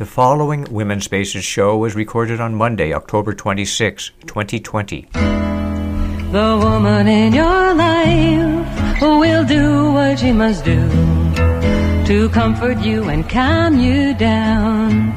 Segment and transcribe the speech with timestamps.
[0.00, 5.08] The following Women's Spaces show was recorded on Monday, October 26, 2020.
[5.12, 10.88] The woman in your life will do what she must do
[12.06, 15.12] to comfort you and calm you down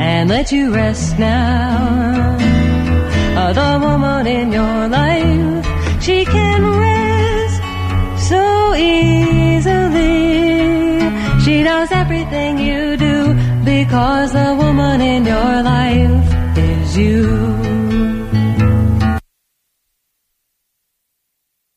[0.00, 2.38] and let you rest now.
[3.54, 5.66] The woman in your life,
[6.00, 7.60] she can rest
[8.28, 10.28] so easily.
[11.40, 13.17] She knows everything you do
[13.64, 17.68] because the woman in your life is you.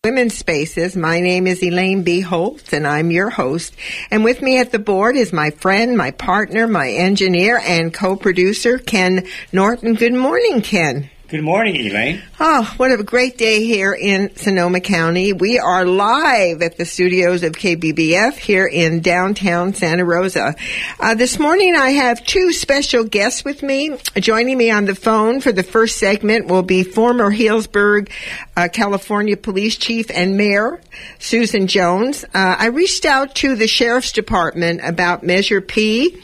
[0.03, 0.97] Women's Spaces.
[0.97, 2.21] My name is Elaine B.
[2.21, 3.75] Holtz, and I'm your host.
[4.09, 8.79] And with me at the board is my friend, my partner, my engineer, and co-producer,
[8.79, 9.93] Ken Norton.
[9.93, 11.10] Good morning, Ken.
[11.31, 12.21] Good morning, Elaine.
[12.41, 15.31] Oh, what a great day here in Sonoma County.
[15.31, 20.55] We are live at the studios of KBBF here in downtown Santa Rosa.
[20.99, 23.95] Uh, this morning I have two special guests with me.
[24.16, 28.12] Joining me on the phone for the first segment will be former Healdsburg,
[28.57, 30.82] uh, California Police Chief and Mayor
[31.20, 32.26] Susan Jones.
[32.26, 36.21] Uh, I reached out to the Sheriff's Department about Measure P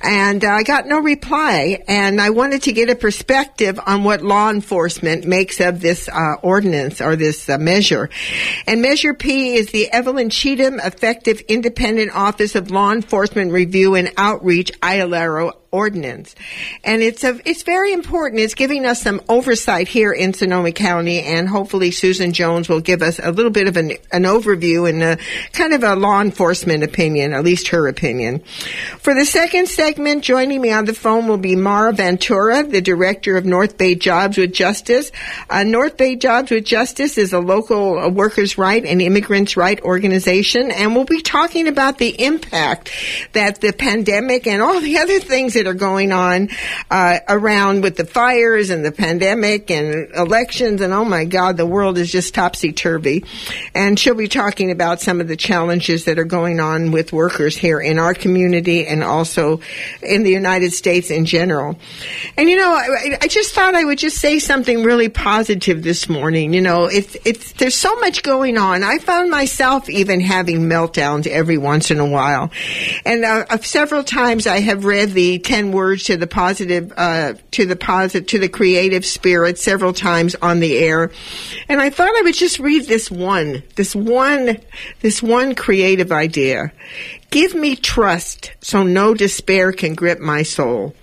[0.00, 4.43] and I got no reply and I wanted to get a perspective on what law
[4.50, 8.10] enforcement makes of this uh, ordinance or this uh, measure.
[8.66, 14.12] And Measure P is the Evelyn Cheatham Effective Independent Office of Law Enforcement Review and
[14.16, 16.36] Outreach, IOLERO ordinance.
[16.84, 18.40] And it's a, it's very important.
[18.40, 23.02] It's giving us some oversight here in Sonoma County and hopefully Susan Jones will give
[23.02, 25.18] us a little bit of an, an overview and a,
[25.52, 28.38] kind of a law enforcement opinion, at least her opinion.
[28.98, 33.36] For the second segment, joining me on the phone will be Mara Ventura, the director
[33.36, 35.10] of North Bay Jobs with Justice.
[35.50, 39.80] Uh, North Bay Jobs with Justice is a local uh, workers' right and immigrants' right
[39.80, 42.90] organization and we'll be talking about the impact
[43.32, 46.50] that the pandemic and all the other things that that are going on
[46.90, 51.66] uh, around with the fires and the pandemic and elections and oh my God, the
[51.66, 53.24] world is just topsy turvy.
[53.74, 57.56] And she'll be talking about some of the challenges that are going on with workers
[57.56, 59.60] here in our community and also
[60.02, 61.78] in the United States in general.
[62.36, 66.08] And you know, I, I just thought I would just say something really positive this
[66.08, 66.52] morning.
[66.52, 68.82] You know, it's it's there's so much going on.
[68.82, 72.50] I found myself even having meltdowns every once in a while,
[73.04, 77.66] and uh, several times I have read the 10 words to the positive, uh, to
[77.66, 81.10] the positive, to the creative spirit several times on the air.
[81.68, 84.58] And I thought I would just read this one, this one,
[85.00, 86.72] this one creative idea.
[87.30, 90.94] Give me trust so no despair can grip my soul.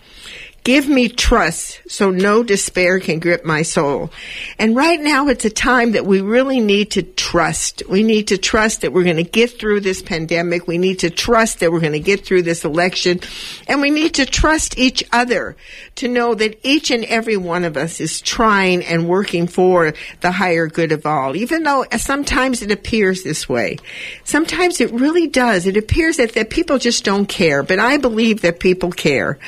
[0.64, 4.12] Give me trust so no despair can grip my soul.
[4.60, 7.82] And right now it's a time that we really need to trust.
[7.90, 10.68] We need to trust that we're going to get through this pandemic.
[10.68, 13.22] We need to trust that we're going to get through this election.
[13.68, 15.56] And we need to trust each other
[15.96, 20.32] to know that each and every one of us is trying and working for the
[20.32, 21.36] higher good of all.
[21.36, 23.78] Even though sometimes it appears this way.
[24.26, 25.66] Sometimes it really does.
[25.66, 27.64] It appears that, that people just don't care.
[27.64, 29.40] But I believe that people care.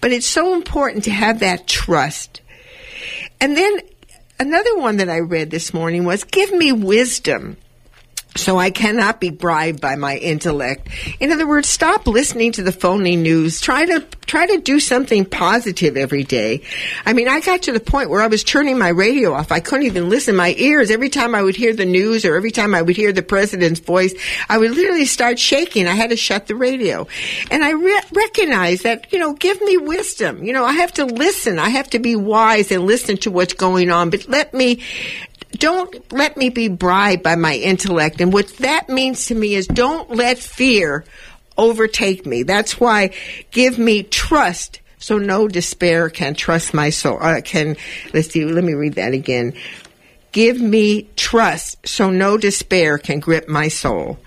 [0.00, 2.40] But it's so important to have that trust.
[3.40, 3.80] And then
[4.38, 7.56] another one that I read this morning was give me wisdom.
[8.34, 10.88] So I cannot be bribed by my intellect.
[11.20, 13.60] In other words, stop listening to the phony news.
[13.60, 16.62] Try to, try to do something positive every day.
[17.04, 19.52] I mean, I got to the point where I was turning my radio off.
[19.52, 20.34] I couldn't even listen.
[20.34, 23.12] My ears, every time I would hear the news or every time I would hear
[23.12, 24.14] the president's voice,
[24.48, 25.86] I would literally start shaking.
[25.86, 27.06] I had to shut the radio.
[27.50, 30.42] And I re- recognize that, you know, give me wisdom.
[30.42, 31.58] You know, I have to listen.
[31.58, 34.82] I have to be wise and listen to what's going on, but let me
[35.52, 38.20] don't let me be bribed by my intellect.
[38.20, 41.04] And what that means to me is don't let fear
[41.56, 42.42] overtake me.
[42.42, 43.10] That's why
[43.50, 47.18] give me trust so no despair can trust my soul.
[47.20, 47.76] Uh, can,
[48.14, 49.54] let's see, let me read that again.
[50.30, 54.18] Give me trust so no despair can grip my soul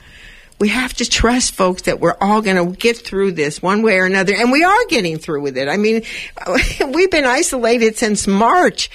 [0.57, 3.97] we have to trust folks that we're all going to get through this one way
[3.97, 4.33] or another.
[4.33, 5.67] And we are getting through with it.
[5.67, 6.03] I mean,
[6.93, 8.89] we've been isolated since March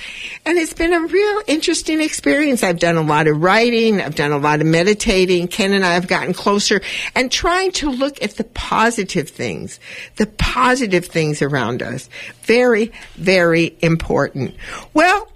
[0.47, 2.63] and it's been a real interesting experience.
[2.63, 4.01] I've done a lot of writing.
[4.01, 5.49] I've done a lot of meditating.
[5.49, 6.81] Ken and I have gotten closer
[7.15, 9.81] and trying to look at the positive things,
[10.17, 12.09] the positive things around us.
[12.43, 14.55] Very, very important.
[14.95, 15.29] Well,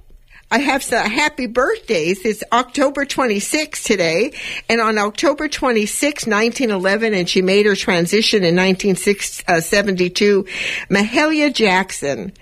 [0.50, 2.25] I have some uh, happy birthdays.
[2.25, 4.32] It's October 26 today,
[4.69, 12.32] and on October 26, 1911, and she made her transition in 1972, uh, Mahalia Jackson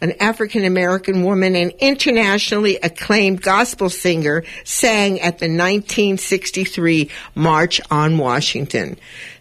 [0.00, 8.16] an African American woman and internationally acclaimed gospel singer, sang at the 1963 March on
[8.16, 8.90] Washington.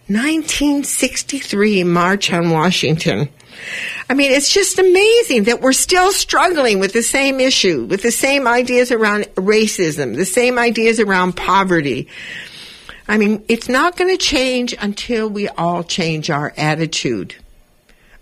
[0.08, 3.30] 1963 March on Washington.
[4.10, 8.12] I mean, it's just amazing that we're still struggling with the same issue, with the
[8.12, 12.08] same ideas around racism, the same ideas around poverty.
[13.08, 17.36] I mean, it's not going to change until we all change our attitude.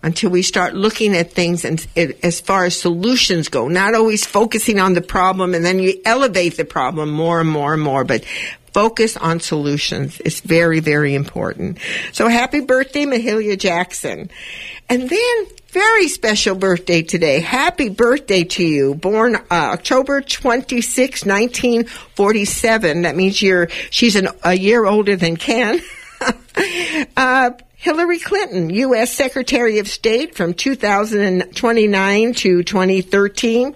[0.03, 4.79] Until we start looking at things and as far as solutions go, not always focusing
[4.79, 8.23] on the problem and then you elevate the problem more and more and more, but
[8.75, 11.77] focus on solutions is very, very important.
[12.11, 14.29] So happy birthday, Mahalia Jackson.
[14.89, 17.39] And then very special birthday today.
[17.39, 18.93] Happy birthday to you.
[18.93, 23.03] Born uh, October 26, 1947.
[23.03, 25.79] That means you're, she's an, a year older than Ken.
[27.15, 27.51] uh,
[27.85, 29.13] Hillary Clinton, U.S.
[29.13, 33.75] Secretary of State from 2029 to 2013.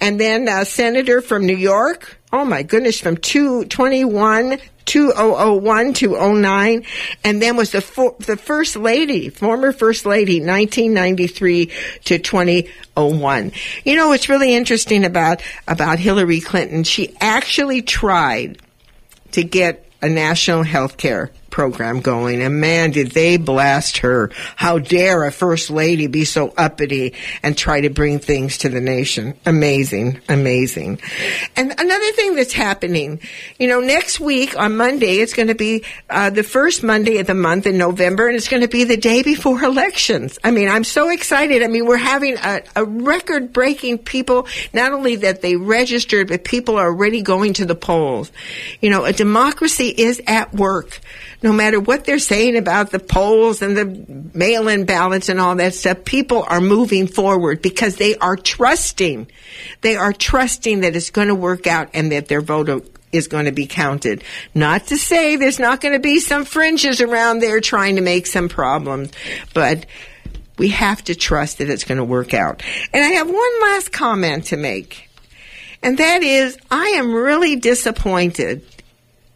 [0.00, 2.16] And then uh, Senator from New York.
[2.32, 6.84] Oh my goodness, from 221 2001 to 09
[7.24, 11.70] and then was the for, the first lady former first lady 1993
[12.04, 13.52] to 2001
[13.84, 18.58] you know what's really interesting about about Hillary Clinton she actually tried
[19.30, 22.42] to get a national health care program going.
[22.42, 24.30] And man, did they blast her.
[24.56, 28.80] How dare a first lady be so uppity and try to bring things to the
[28.80, 29.34] nation.
[29.46, 31.00] Amazing, amazing.
[31.56, 33.20] And another thing that's happening,
[33.58, 37.26] you know, next week on Monday, it's going to be uh, the first Monday of
[37.26, 40.38] the month in November, and it's going to be the day before elections.
[40.44, 41.62] I mean, I'm so excited.
[41.62, 46.44] I mean, we're having a, a record breaking people, not only that they registered, but
[46.44, 48.30] people are already going to the polls.
[48.80, 51.00] You know, a democracy is at work
[51.42, 55.56] no matter what they're saying about the polls and the mail in ballots and all
[55.56, 59.26] that stuff, people are moving forward because they are trusting.
[59.80, 63.46] They are trusting that it's going to work out and that their vote is going
[63.46, 64.22] to be counted.
[64.54, 68.26] Not to say there's not going to be some fringes around there trying to make
[68.26, 69.10] some problems,
[69.54, 69.86] but
[70.58, 72.62] we have to trust that it's going to work out.
[72.92, 75.08] And I have one last comment to make.
[75.82, 78.62] And that is, I am really disappointed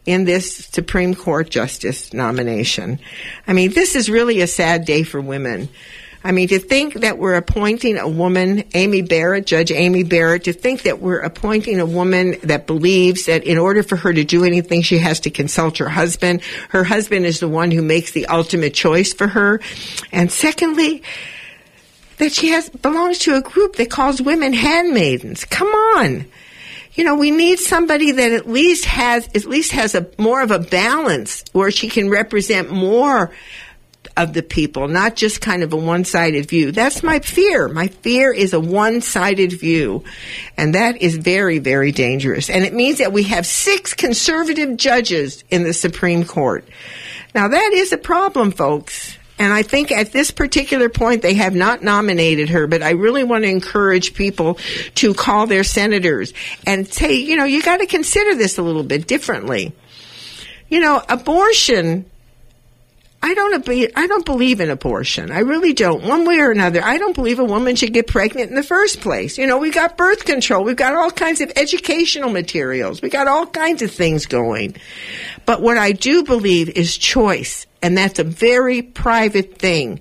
[0.06, 2.98] in this Supreme Court justice nomination.
[3.46, 5.68] I mean, this is really a sad day for women.
[6.26, 10.54] I mean, to think that we're appointing a woman, Amy Barrett, Judge Amy Barrett, to
[10.54, 14.42] think that we're appointing a woman that believes that in order for her to do
[14.42, 16.40] anything, she has to consult her husband.
[16.70, 19.60] Her husband is the one who makes the ultimate choice for her.
[20.12, 21.02] And secondly,
[22.16, 25.44] that she has belongs to a group that calls women handmaidens.
[25.44, 26.24] Come on
[26.94, 30.50] you know, we need somebody that at least has, at least has a more of
[30.50, 33.32] a balance where she can represent more
[34.16, 36.70] of the people, not just kind of a one-sided view.
[36.70, 37.68] That's my fear.
[37.68, 40.04] My fear is a one-sided view.
[40.56, 42.48] And that is very, very dangerous.
[42.48, 46.68] And it means that we have six conservative judges in the Supreme Court.
[47.34, 49.18] Now that is a problem, folks.
[49.38, 53.24] And I think at this particular point, they have not nominated her, but I really
[53.24, 54.58] want to encourage people
[54.96, 56.32] to call their senators
[56.66, 59.72] and say, you know, you got to consider this a little bit differently.
[60.68, 62.08] You know, abortion,
[63.24, 65.32] I don't, I don't believe in abortion.
[65.32, 66.04] I really don't.
[66.04, 69.00] One way or another, I don't believe a woman should get pregnant in the first
[69.00, 69.36] place.
[69.36, 70.62] You know, we've got birth control.
[70.62, 73.02] We've got all kinds of educational materials.
[73.02, 74.76] We got all kinds of things going.
[75.44, 80.00] But what I do believe is choice and that's a very private thing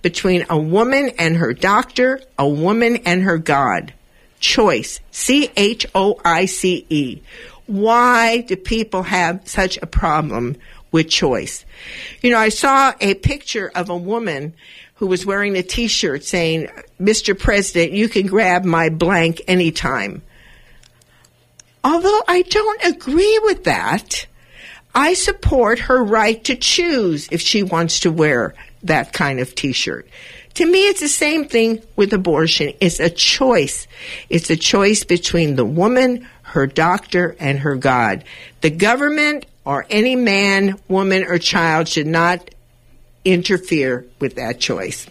[0.00, 3.92] between a woman and her doctor, a woman and her God.
[4.38, 5.00] Choice.
[5.10, 7.20] C H O I C E.
[7.66, 10.54] Why do people have such a problem
[10.92, 11.64] with choice?
[12.22, 14.54] You know, I saw a picture of a woman
[14.94, 16.68] who was wearing a t-shirt saying,
[17.00, 17.36] Mr.
[17.36, 20.22] President, you can grab my blank anytime.
[21.82, 24.26] Although I don't agree with that,
[24.96, 30.08] I support her right to choose if she wants to wear that kind of t-shirt.
[30.54, 32.72] To me, it's the same thing with abortion.
[32.80, 33.86] It's a choice.
[34.30, 38.24] It's a choice between the woman, her doctor, and her God.
[38.62, 42.50] The government or any man, woman, or child should not
[43.22, 45.06] interfere with that choice.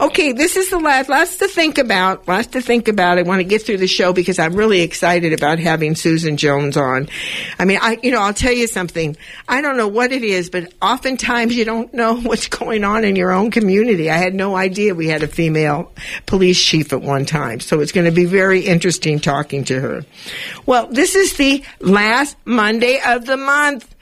[0.00, 1.08] Okay, this is the last.
[1.08, 2.28] Lots to think about.
[2.28, 3.18] Lots to think about.
[3.18, 6.76] I want to get through the show because I'm really excited about having Susan Jones
[6.76, 7.08] on.
[7.58, 9.16] I mean, I, you know, I'll tell you something.
[9.48, 13.16] I don't know what it is, but oftentimes you don't know what's going on in
[13.16, 14.10] your own community.
[14.10, 15.92] I had no idea we had a female
[16.26, 20.04] police chief at one time, so it's going to be very interesting talking to her.
[20.66, 23.94] Well, this is the last Monday of the month.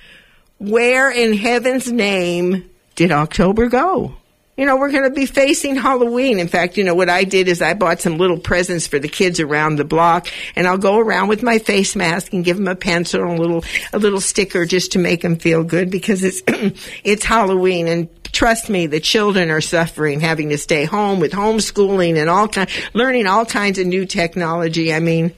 [0.58, 4.14] Where in heaven's name did October go?
[4.56, 6.38] You know, we're going to be facing Halloween.
[6.38, 9.08] In fact, you know, what I did is I bought some little presents for the
[9.08, 12.68] kids around the block and I'll go around with my face mask and give them
[12.68, 16.24] a pencil and a little, a little sticker just to make them feel good because
[16.24, 16.42] it's,
[17.04, 22.18] it's Halloween and trust me, the children are suffering, having to stay home with homeschooling
[22.18, 24.92] and all kind, learning all kinds of new technology.
[24.92, 25.32] I mean,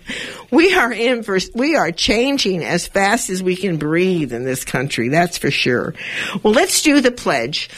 [0.51, 4.65] we are in for, we are changing as fast as we can breathe in this
[4.65, 5.09] country.
[5.09, 5.95] That's for sure.
[6.43, 7.69] Well, let's do the pledge.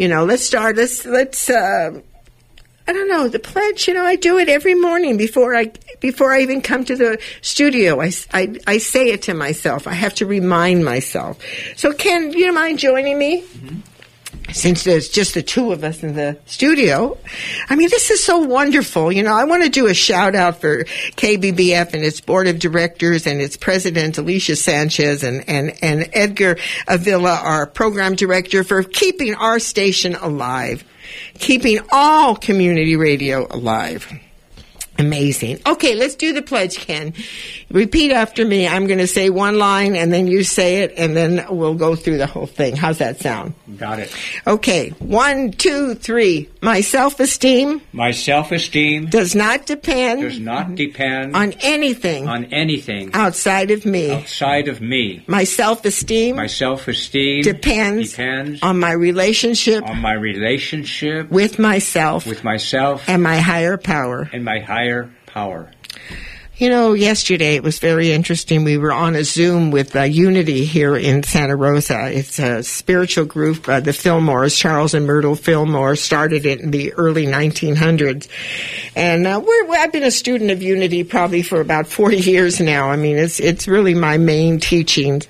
[0.00, 0.76] You know, let's start.
[0.76, 1.50] Let's let's.
[1.50, 2.00] Uh,
[2.88, 3.86] I don't know the pledge.
[3.86, 7.18] You know, I do it every morning before I before I even come to the
[7.42, 8.00] studio.
[8.00, 9.86] I, I, I say it to myself.
[9.86, 11.38] I have to remind myself.
[11.76, 13.42] So, Ken, you mind joining me?
[13.42, 13.89] Mm-hmm
[14.52, 17.16] since there's just the two of us in the studio.
[17.68, 19.12] I mean, this is so wonderful.
[19.12, 22.58] You know, I want to do a shout out for KBBF and its board of
[22.58, 26.56] directors and its president, Alicia Sanchez, and, and, and Edgar
[26.88, 30.84] Avila, our program director, for keeping our station alive,
[31.38, 34.12] keeping all community radio alive.
[35.00, 35.60] Amazing.
[35.66, 37.14] Okay, let's do the pledge, Ken.
[37.70, 38.68] Repeat after me.
[38.68, 41.96] I'm going to say one line and then you say it and then we'll go
[41.96, 42.76] through the whole thing.
[42.76, 43.54] How's that sound?
[43.78, 44.14] Got it.
[44.46, 46.50] Okay, one, two, three.
[46.60, 47.80] My self-esteem.
[47.92, 50.22] My self-esteem does not depend.
[50.22, 52.28] Does not depend on anything.
[52.28, 54.10] On anything outside of me.
[54.10, 55.24] Outside of me.
[55.26, 56.36] My self-esteem.
[56.36, 58.10] My self-esteem depends.
[58.10, 59.84] Depends on my relationship.
[59.84, 62.26] On my relationship with myself.
[62.26, 63.08] With myself.
[63.08, 64.28] And my higher power.
[64.32, 65.70] And my higher higher power.
[66.56, 68.64] You know, yesterday it was very interesting.
[68.64, 72.12] We were on a Zoom with uh, Unity here in Santa Rosa.
[72.12, 73.66] It's a spiritual group.
[73.66, 78.28] Uh, the Fillmores, Charles and Myrtle Fillmore, started it in the early 1900s.
[78.94, 82.90] And uh, I've been a student of Unity probably for about 40 years now.
[82.90, 85.28] I mean, it's, it's really my main teachings.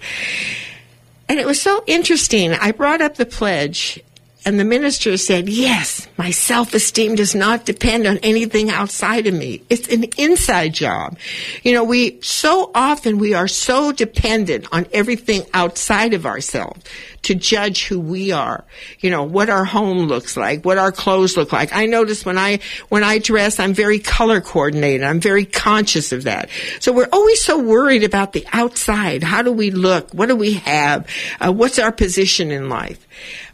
[1.28, 2.54] And it was so interesting.
[2.54, 4.02] I brought up the pledge
[4.44, 9.34] and the minister said, Yes, my self esteem does not depend on anything outside of
[9.34, 9.62] me.
[9.68, 11.18] It's an inside job.
[11.62, 16.82] You know, we so often we are so dependent on everything outside of ourselves
[17.22, 18.64] to judge who we are.
[19.00, 21.74] You know, what our home looks like, what our clothes look like.
[21.74, 25.02] I notice when I, when I dress, I'm very color coordinated.
[25.02, 26.48] I'm very conscious of that.
[26.80, 29.22] So we're always so worried about the outside.
[29.22, 30.12] How do we look?
[30.14, 31.06] What do we have?
[31.40, 33.06] Uh, what's our position in life?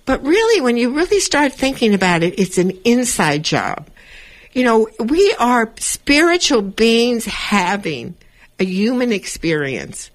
[0.06, 3.88] But really, when you really start thinking about it, it's an inside job.
[4.52, 8.14] You know, we are spiritual beings having
[8.58, 10.10] a human experience.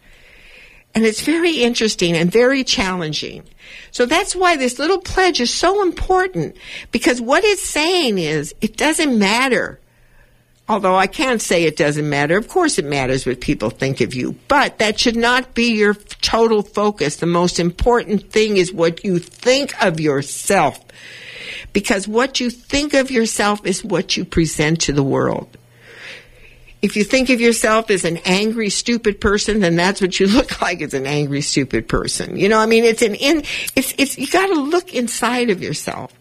[0.96, 3.44] And it's very interesting and very challenging.
[3.92, 6.56] So that's why this little pledge is so important
[6.92, 9.80] because what it's saying is it doesn't matter
[10.72, 12.38] Although I can't say it doesn't matter.
[12.38, 14.38] Of course it matters what people think of you.
[14.48, 17.18] But that should not be your total focus.
[17.18, 20.80] The most important thing is what you think of yourself.
[21.74, 25.58] Because what you think of yourself is what you present to the world.
[26.82, 30.62] If you think of yourself as an angry, stupid person, then that's what you look
[30.62, 32.38] like as an angry, stupid person.
[32.38, 33.44] You know, I mean, it's an in,
[33.76, 36.14] it's, it's, you gotta look inside of yourself.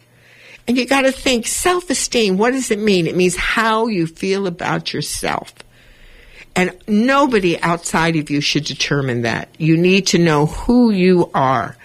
[0.70, 2.38] And you got to think self esteem.
[2.38, 3.08] What does it mean?
[3.08, 5.52] It means how you feel about yourself.
[6.54, 9.48] And nobody outside of you should determine that.
[9.58, 11.76] You need to know who you are.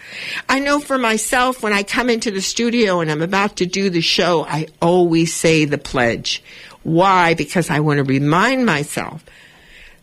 [0.48, 3.90] I know for myself, when I come into the studio and I'm about to do
[3.90, 6.44] the show, I always say the pledge.
[6.84, 7.34] Why?
[7.34, 9.26] Because I want to remind myself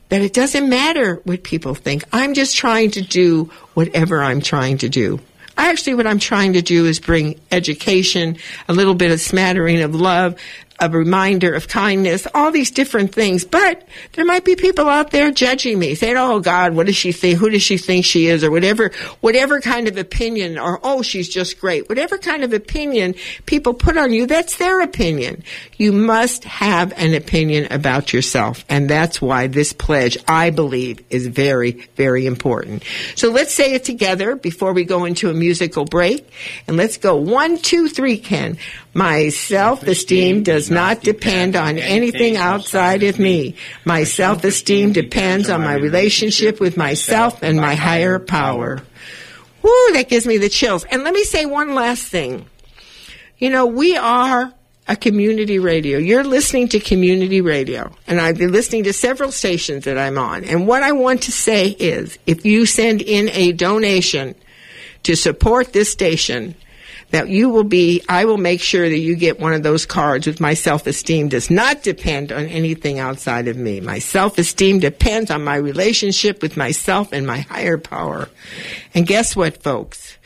[0.08, 2.02] that it doesn't matter what people think.
[2.12, 5.20] I'm just trying to do whatever I'm trying to do.
[5.56, 8.36] Actually, what I'm trying to do is bring education,
[8.68, 10.36] a little bit of smattering of love,
[10.82, 13.44] a reminder of kindness, all these different things.
[13.44, 17.12] But there might be people out there judging me, saying, "Oh God, what does she
[17.12, 17.38] think?
[17.38, 21.28] Who does she think she is?" or whatever, whatever kind of opinion, or "Oh, she's
[21.28, 23.14] just great." Whatever kind of opinion
[23.46, 25.42] people put on you, that's their opinion.
[25.76, 31.26] You must have an opinion about yourself, and that's why this pledge, I believe, is
[31.26, 32.82] very, very important.
[33.14, 36.28] So let's say it together before we go into a musical break,
[36.66, 38.58] and let's go one, two, three, Ken.
[38.94, 43.56] My self-esteem does not depend on anything outside of me.
[43.84, 48.82] My self-esteem depends on my relationship with myself and my higher power.
[49.62, 50.84] Woo, that gives me the chills.
[50.84, 52.44] And let me say one last thing.
[53.38, 54.52] You know, we are
[54.88, 55.98] a community radio.
[55.98, 60.44] You're listening to community radio, and I've been listening to several stations that I'm on.
[60.44, 64.34] And what I want to say is, if you send in a donation
[65.04, 66.56] to support this station,
[67.12, 70.26] that you will be, I will make sure that you get one of those cards
[70.26, 73.80] with my self-esteem does not depend on anything outside of me.
[73.80, 78.28] My self-esteem depends on my relationship with myself and my higher power.
[78.94, 80.18] And guess what, folks?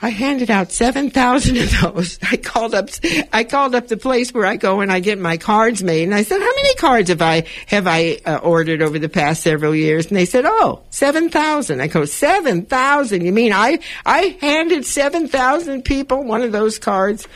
[0.00, 2.18] I handed out 7,000 of those.
[2.22, 2.88] I called up,
[3.32, 6.04] I called up the place where I go and I get my cards made.
[6.04, 9.42] And I said, how many cards have I, have I uh, ordered over the past
[9.42, 10.06] several years?
[10.06, 11.80] And they said, oh, 7,000.
[11.80, 13.24] I go, 7,000?
[13.24, 17.26] You mean I, I handed 7,000 people one of those cards?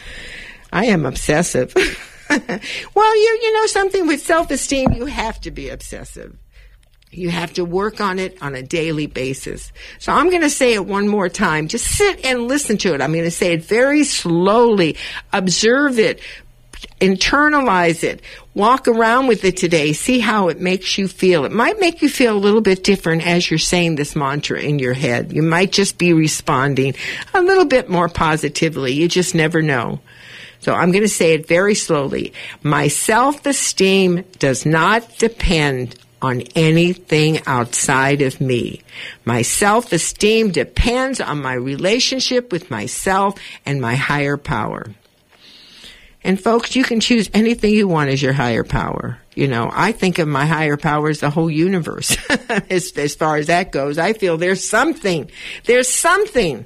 [0.72, 1.74] I am obsessive.
[2.30, 6.36] well, you, you know something with self-esteem, you have to be obsessive.
[7.14, 9.70] You have to work on it on a daily basis.
[9.98, 11.68] So I'm going to say it one more time.
[11.68, 13.02] Just sit and listen to it.
[13.02, 14.96] I'm going to say it very slowly.
[15.30, 16.20] Observe it.
[17.02, 18.22] Internalize it.
[18.54, 19.92] Walk around with it today.
[19.92, 21.44] See how it makes you feel.
[21.44, 24.78] It might make you feel a little bit different as you're saying this mantra in
[24.78, 25.34] your head.
[25.34, 26.94] You might just be responding
[27.34, 28.92] a little bit more positively.
[28.94, 30.00] You just never know.
[30.60, 32.32] So I'm going to say it very slowly.
[32.62, 38.80] My self-esteem does not depend on anything outside of me.
[39.24, 44.86] My self-esteem depends on my relationship with myself and my higher power.
[46.24, 49.18] And folks, you can choose anything you want as your higher power.
[49.34, 52.16] You know, I think of my higher power as the whole universe.
[52.70, 55.28] as, as far as that goes, I feel there's something.
[55.64, 56.64] There's something.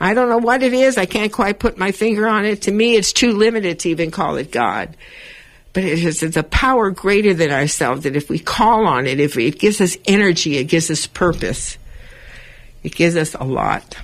[0.00, 0.96] I don't know what it is.
[0.96, 2.62] I can't quite put my finger on it.
[2.62, 4.96] To me, it's too limited to even call it God
[5.72, 9.20] but it is it's a power greater than ourselves that if we call on it,
[9.20, 11.78] if it gives us energy, it gives us purpose.
[12.82, 13.96] It gives us a lot.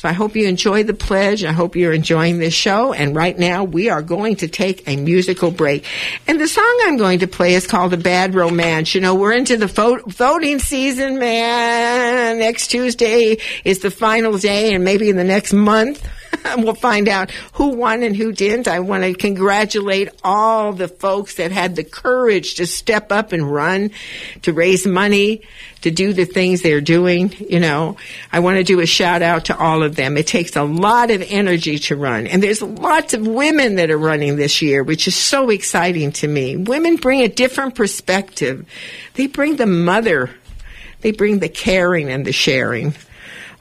[0.00, 1.44] So I hope you enjoy the pledge.
[1.44, 2.94] I hope you're enjoying this show.
[2.94, 5.84] And right now we are going to take a musical break.
[6.26, 8.94] And the song I'm going to play is called A Bad Romance.
[8.94, 12.38] You know, we're into the voting season, man.
[12.38, 16.02] Next Tuesday is the final day and maybe in the next month.
[16.56, 18.68] we'll find out who won and who didn't.
[18.68, 23.50] I want to congratulate all the folks that had the courage to step up and
[23.50, 23.90] run
[24.42, 25.42] to raise money,
[25.82, 27.34] to do the things they're doing.
[27.38, 27.96] You know,
[28.32, 30.16] I want to do a shout out to all of them.
[30.16, 32.26] It takes a lot of energy to run.
[32.26, 36.28] And there's lots of women that are running this year, which is so exciting to
[36.28, 36.56] me.
[36.56, 38.66] Women bring a different perspective.
[39.14, 40.30] They bring the mother.
[41.00, 42.94] They bring the caring and the sharing.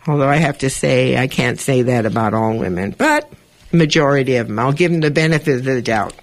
[0.08, 3.32] Although I have to say, I can't say that about all women, but
[3.72, 4.60] majority of them.
[4.60, 6.14] I'll give them the benefit of the doubt.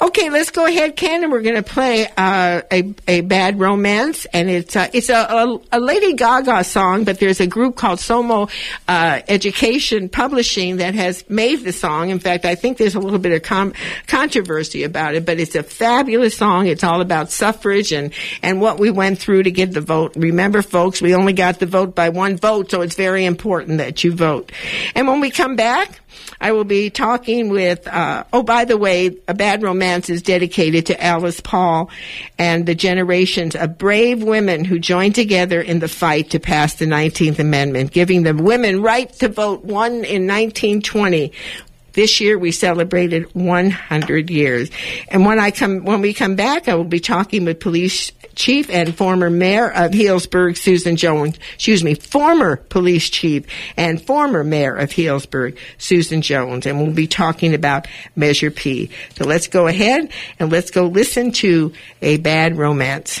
[0.00, 4.26] Okay, let's go ahead, Ken, and we're going to play uh, a a bad romance,
[4.26, 7.98] and it's uh, it's a, a, a Lady Gaga song, but there's a group called
[7.98, 8.50] Soomo
[8.88, 12.10] uh, Education Publishing that has made the song.
[12.10, 13.74] In fact, I think there's a little bit of com-
[14.06, 16.66] controversy about it, but it's a fabulous song.
[16.66, 20.16] It's all about suffrage and and what we went through to get the vote.
[20.16, 24.04] Remember, folks, we only got the vote by one vote, so it's very important that
[24.04, 24.52] you vote.
[24.94, 26.00] And when we come back.
[26.40, 30.86] I will be talking with, uh, oh, by the way, A Bad Romance is dedicated
[30.86, 31.90] to Alice Paul
[32.38, 36.86] and the generations of brave women who joined together in the fight to pass the
[36.86, 41.32] 19th Amendment, giving the women right to vote, one in 1920,
[41.94, 44.70] this year we celebrated 100 years.
[45.08, 48.70] And when I come, when we come back, I will be talking with police chief
[48.70, 51.38] and former mayor of Healdsburg, Susan Jones.
[51.54, 56.66] Excuse me, former police chief and former mayor of Healdsburg, Susan Jones.
[56.66, 58.90] And we'll be talking about Measure P.
[59.16, 63.20] So let's go ahead and let's go listen to a bad romance.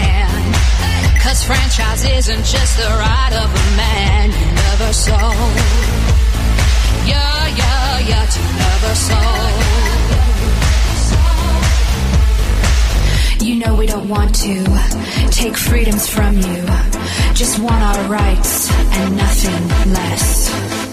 [1.31, 5.31] This franchise isn't just the right of a man you never saw.
[7.07, 9.23] Yeah, yeah, yeah, you never saw.
[13.45, 14.65] You know we don't want to
[15.31, 16.65] take freedoms from you.
[17.33, 20.90] Just want our rights and nothing less.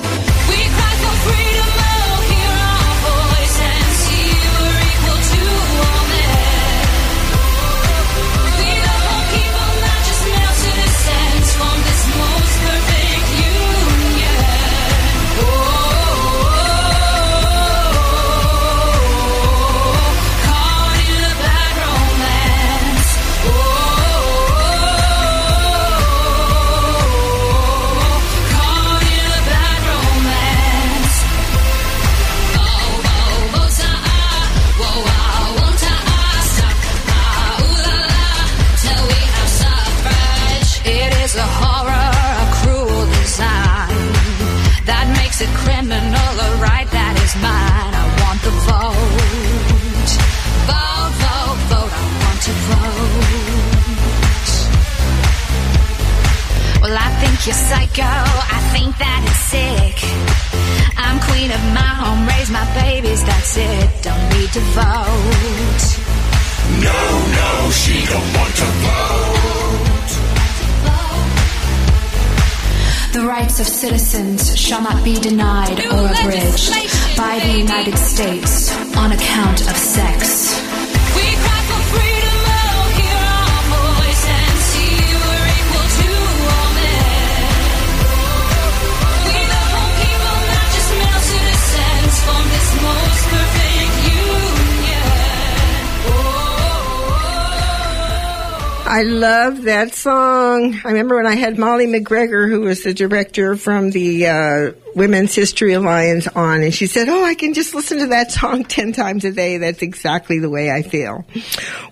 [100.84, 105.34] I remember when I had Molly MacGregor, who was the director from the uh, Women's
[105.34, 108.92] History Alliance, on, and she said, "Oh, I can just listen to that song ten
[108.92, 109.58] times a day.
[109.58, 111.24] That's exactly the way I feel."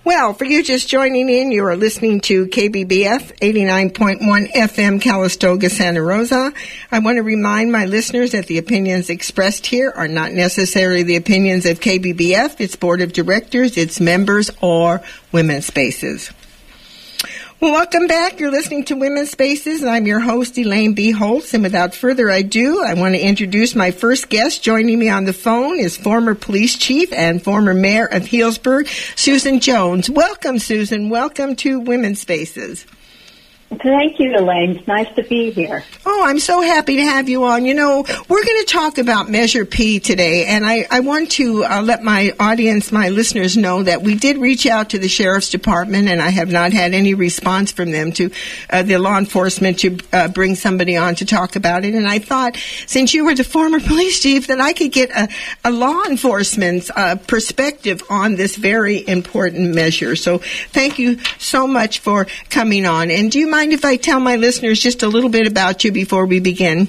[0.04, 6.02] Well, for you just joining in, you are listening to KBBF 89.1 FM Calistoga, Santa
[6.02, 6.52] Rosa.
[6.92, 11.16] I want to remind my listeners that the opinions expressed here are not necessarily the
[11.16, 16.30] opinions of KBBF, its board of directors, its members, or women's spaces.
[17.58, 18.38] Well, welcome back.
[18.38, 21.10] You're listening to Women's Spaces, and I'm your host, Elaine B.
[21.10, 21.54] Holtz.
[21.54, 24.62] And without further ado, I want to introduce my first guest.
[24.62, 28.88] Joining me on the phone is former police chief and former mayor of Healdsburg,
[29.18, 30.10] Susan Jones.
[30.10, 31.08] Welcome, Susan.
[31.08, 32.84] Welcome to Women's Spaces.
[33.82, 34.76] Thank you, Elaine.
[34.76, 35.84] It's nice to be here.
[36.04, 37.64] Oh, I'm so happy to have you on.
[37.64, 41.64] You know, we're going to talk about Measure P today, and I, I want to
[41.64, 45.50] uh, let my audience, my listeners know that we did reach out to the Sheriff's
[45.50, 48.30] Department, and I have not had any response from them to
[48.70, 51.94] uh, the law enforcement to uh, bring somebody on to talk about it.
[51.94, 55.28] And I thought, since you were the former police chief, that I could get a,
[55.64, 60.16] a law enforcement's uh, perspective on this very important measure.
[60.16, 60.38] So
[60.70, 63.10] thank you so much for coming on.
[63.10, 65.92] And do you mind if I tell my listeners just a little bit about you
[65.92, 66.88] before we begin?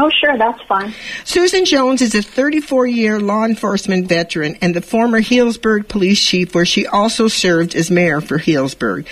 [0.00, 0.94] Oh, sure, that's fine.
[1.24, 6.54] Susan Jones is a 34 year law enforcement veteran and the former Healdsburg police chief,
[6.54, 9.06] where she also served as mayor for Healdsburg.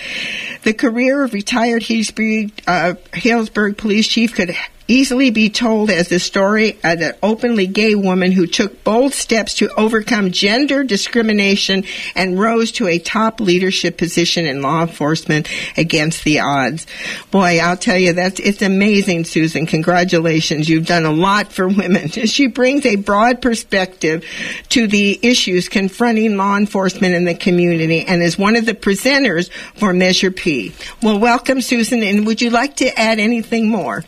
[0.63, 4.55] The career of retired Healdsburg, uh, Healdsburg police chief could
[4.87, 9.55] easily be told as the story of an openly gay woman who took bold steps
[9.55, 11.83] to overcome gender discrimination
[12.15, 16.87] and rose to a top leadership position in law enforcement against the odds.
[17.31, 19.65] Boy, I'll tell you, that's, it's amazing, Susan.
[19.65, 20.69] Congratulations.
[20.69, 22.09] You've done a lot for women.
[22.37, 24.23] She brings a broad perspective
[24.69, 29.49] to the issues confronting law enforcement in the community and is one of the presenters
[29.75, 30.73] for Measure P.
[31.01, 34.03] Well, welcome, Susan, and would you like to add anything more?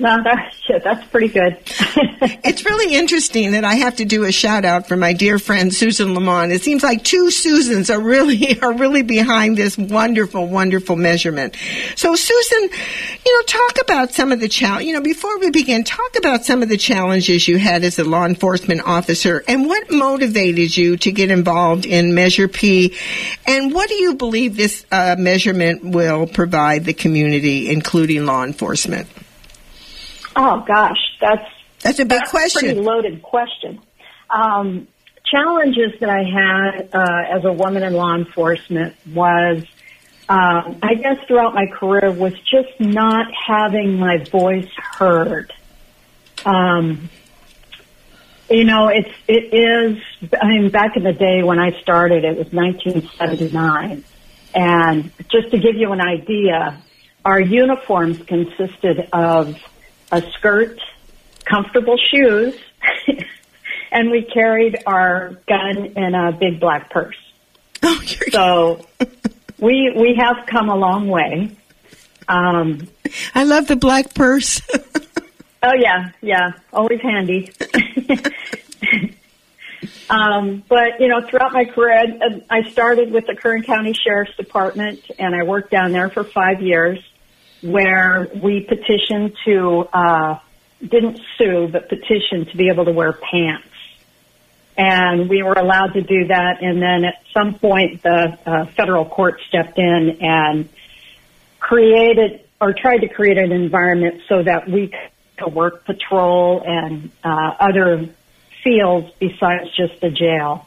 [0.00, 1.58] No, that's, that's pretty good.
[2.42, 5.74] it's really interesting that I have to do a shout out for my dear friend
[5.74, 6.52] Susan Lamont.
[6.52, 11.54] It seems like two Susans are really are really behind this wonderful, wonderful measurement.
[11.96, 12.70] So, Susan,
[13.26, 14.86] you know, talk about some of the challenge.
[14.86, 18.04] You know, before we begin, talk about some of the challenges you had as a
[18.04, 22.96] law enforcement officer, and what motivated you to get involved in Measure P,
[23.46, 29.06] and what do you believe this uh, measurement will provide the community, including law enforcement?
[30.42, 31.50] Oh gosh, that's
[31.82, 32.70] that's a big that's question.
[32.70, 33.78] A pretty loaded question.
[34.30, 34.88] Um,
[35.22, 39.58] challenges that I had uh, as a woman in law enforcement was,
[40.30, 45.52] um, I guess, throughout my career was just not having my voice heard.
[46.46, 47.10] Um,
[48.48, 50.02] you know, it's it is.
[50.40, 54.04] I mean, back in the day when I started, it was 1979,
[54.54, 56.80] and just to give you an idea,
[57.26, 59.54] our uniforms consisted of
[60.10, 60.78] a skirt,
[61.44, 62.54] comfortable shoes,
[63.92, 67.16] and we carried our gun in a big black purse.
[67.82, 67.98] Oh,
[68.30, 68.86] so
[69.58, 71.56] we we have come a long way.
[72.28, 72.88] Um,
[73.34, 74.60] I love the black purse.
[75.62, 77.50] oh yeah, yeah, always handy.
[80.10, 85.00] um, but you know, throughout my career, I started with the Kern County Sheriff's Department,
[85.18, 86.98] and I worked down there for five years
[87.62, 90.38] where we petitioned to, uh,
[90.80, 93.66] didn't sue, but petitioned to be able to wear pants.
[94.76, 96.62] And we were allowed to do that.
[96.62, 100.68] And then at some point, the uh, federal court stepped in and
[101.58, 104.92] created or tried to create an environment so that we
[105.36, 108.08] could work patrol and uh, other
[108.64, 110.66] fields besides just the jail.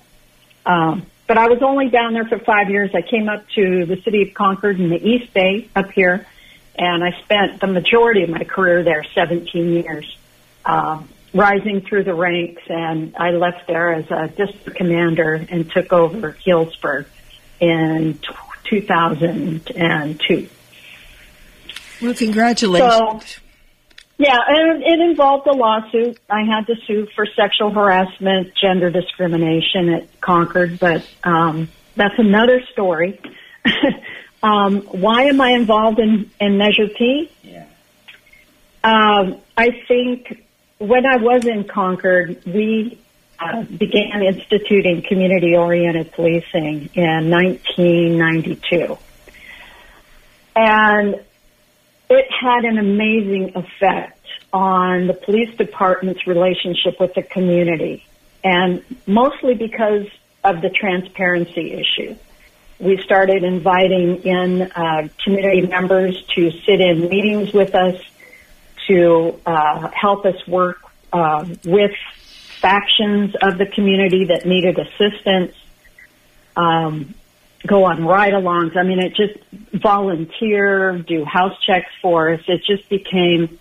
[0.65, 2.91] Um, but I was only down there for five years.
[2.93, 6.27] I came up to the city of Concord in the East Bay up here
[6.75, 10.17] and I spent the majority of my career there, 17 years.
[10.65, 15.91] um, rising through the ranks, and I left there as a district commander and took
[15.91, 17.07] over Healdsburg
[17.59, 18.27] in t-
[18.65, 20.49] 2002.
[22.01, 22.93] Well, congratulations.
[22.93, 23.19] So,
[24.17, 26.19] yeah, and it involved a lawsuit.
[26.29, 32.62] I had to sue for sexual harassment, gender discrimination at Concord, but um, that's another
[32.71, 33.19] story.
[34.43, 37.32] um, why am I involved in, in Measure P?
[37.43, 37.65] Yeah.
[38.84, 40.45] Um, I think
[40.77, 42.99] when I was in Concord, we
[43.39, 48.97] uh, began instituting community-oriented policing in 1992.
[50.56, 51.15] And
[52.10, 54.19] it had an amazing effect
[54.51, 58.06] on the police department's relationship with the community,
[58.43, 60.06] and mostly because
[60.43, 62.15] of the transparency issue.
[62.83, 67.95] We started inviting in uh, community members to sit in meetings with us,
[68.87, 70.81] to uh, help us work
[71.13, 71.95] uh, with
[72.59, 75.55] factions of the community that needed assistance.
[76.57, 77.13] Um,
[77.65, 78.75] go on ride-alongs.
[78.75, 79.39] I mean, it just
[79.71, 82.41] volunteer, do house checks for us.
[82.49, 83.59] It just became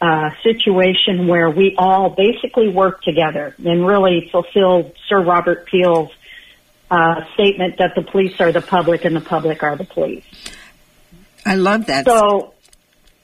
[0.00, 6.10] a situation where we all basically worked together and really fulfilled Sir Robert Peel's
[6.90, 10.24] uh, statement that the police are the public and the public are the police.
[11.46, 12.06] I love that.
[12.06, 12.54] So,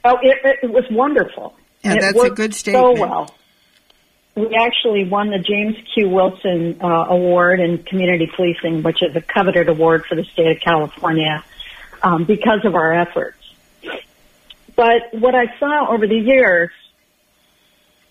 [0.05, 1.55] oh, it, it, was wonderful.
[1.83, 2.99] Yeah, it that's a good statement.
[2.99, 3.35] So well.
[4.37, 6.09] We actually won the James Q.
[6.09, 10.61] Wilson uh, Award in Community Policing, which is a coveted award for the state of
[10.63, 11.45] California,
[12.03, 13.37] um, because of our efforts.
[14.77, 16.71] But what I saw over the years,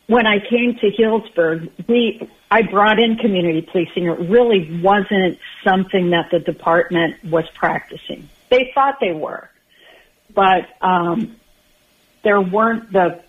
[0.09, 4.05] when I came to Healdsburg, we I brought in community policing.
[4.05, 8.27] It really wasn't something that the department was practicing.
[8.49, 9.51] They thought they were,
[10.33, 11.35] but um,
[12.23, 13.21] there weren't the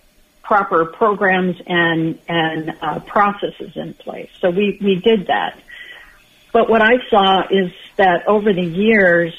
[0.42, 4.30] proper programs and and uh, processes in place.
[4.40, 5.60] So we we did that.
[6.50, 9.34] But what I saw is that over the years,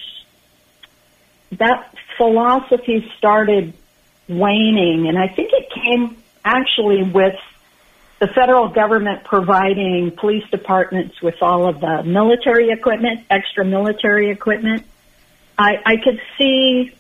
[1.54, 3.74] that philosophy started
[4.30, 7.36] waning, and I think it came actually with
[8.20, 14.86] the federal government providing police departments with all of the military equipment, extra military equipment.
[15.58, 16.94] I, I could see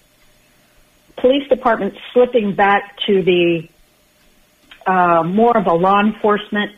[1.17, 3.69] police departments slipping back to the
[4.86, 6.71] uh, more of a law enforcement,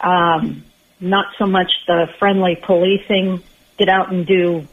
[0.00, 0.64] um,
[0.98, 3.42] not so much the friendly policing,
[3.78, 4.66] get out and do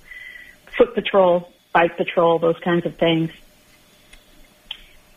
[0.75, 3.29] foot patrol, bike patrol, those kinds of things.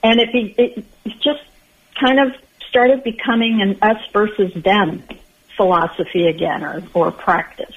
[0.02, 0.84] And it, be, it
[1.20, 1.42] just
[1.98, 2.34] kind of
[2.68, 5.02] started becoming an us versus them
[5.56, 7.74] philosophy again or, or practice.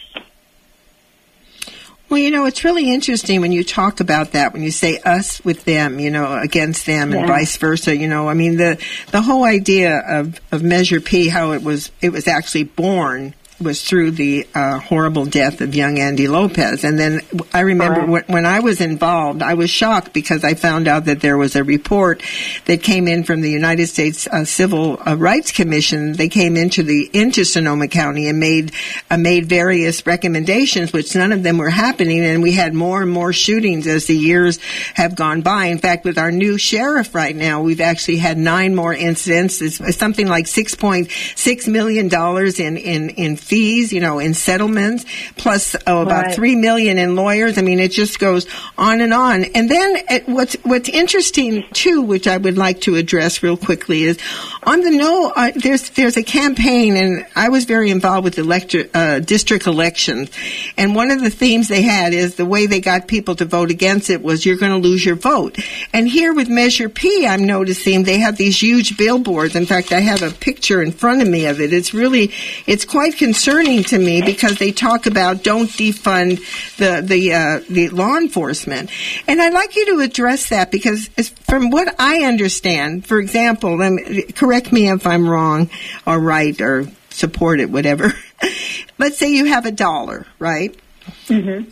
[2.10, 5.44] Well, you know, it's really interesting when you talk about that, when you say us
[5.46, 9.22] with them, you know, against them and vice versa, you know, I mean, the, the
[9.22, 14.12] whole idea of, of Measure P, how it was, it was actually born was through
[14.12, 16.84] the uh, horrible death of young Andy Lopez.
[16.84, 17.22] And then
[17.54, 18.10] I remember Correct.
[18.10, 21.56] when, when I was involved, I was shocked because I found out that there was
[21.56, 22.24] a report
[22.66, 26.14] that came in from the United States uh, Civil uh, Rights Commission.
[26.14, 28.72] They came into the into Sonoma County and made
[29.10, 32.24] uh, made various recommendations, which none of them were happening.
[32.24, 34.60] And we had more and more shootings as the years
[34.94, 35.66] have gone by.
[35.66, 39.62] In fact, with our new sheriff right now, we've actually had nine more incidents.
[39.62, 44.20] It's, it's something like six point six million dollars in in in fees, you know,
[44.20, 45.06] in settlements,
[45.38, 46.36] plus oh, about Right.
[46.36, 47.58] three million in lawyers.
[47.58, 48.46] I mean, it just goes
[48.78, 49.46] on and on.
[49.56, 54.04] And then uh, what's what's interesting too, which I would like to address real quickly,
[54.04, 54.18] is
[54.64, 55.32] on the no.
[55.36, 60.30] Uh, there's there's a campaign, and I was very involved with elector, uh, district elections,
[60.78, 63.72] and one of the themes they had is the way they got people to vote
[63.72, 65.58] against it was you're going to lose your vote.
[65.94, 69.56] And here with Measure P, I'm noticing they have these huge billboards.
[69.56, 71.74] In fact, I have a picture in front of me of it.
[71.74, 72.32] It's really
[72.68, 73.39] it's quite concerning
[73.86, 76.38] to me because they talk about don't defund
[76.78, 78.90] the the uh, the law enforcement,
[79.28, 81.08] and I'd like you to address that because
[81.50, 85.70] from what I understand, for example, me, correct me if I'm wrong
[86.06, 88.14] or right or support it, whatever.
[88.98, 90.78] Let's say you have a dollar, right?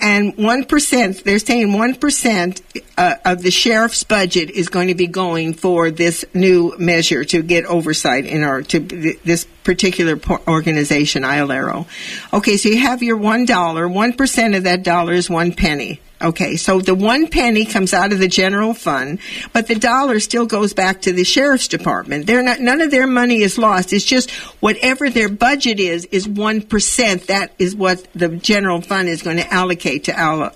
[0.02, 5.54] And 1%, they're saying 1% uh, of the sheriff's budget is going to be going
[5.54, 11.86] for this new measure to get oversight in our, to th- this particular organization, IOLERO.
[12.34, 16.00] Okay, so you have your $1, 1% of that dollar is one penny.
[16.22, 19.20] Okay, so the one penny comes out of the general fund,
[19.54, 22.26] but the dollar still goes back to the sheriff's department.
[22.26, 23.94] They're not, none of their money is lost.
[23.94, 27.26] It's just whatever their budget is, is 1%.
[27.28, 30.52] That is what the general fund is going to allocate to Al-.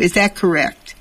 [0.00, 0.96] Is that correct?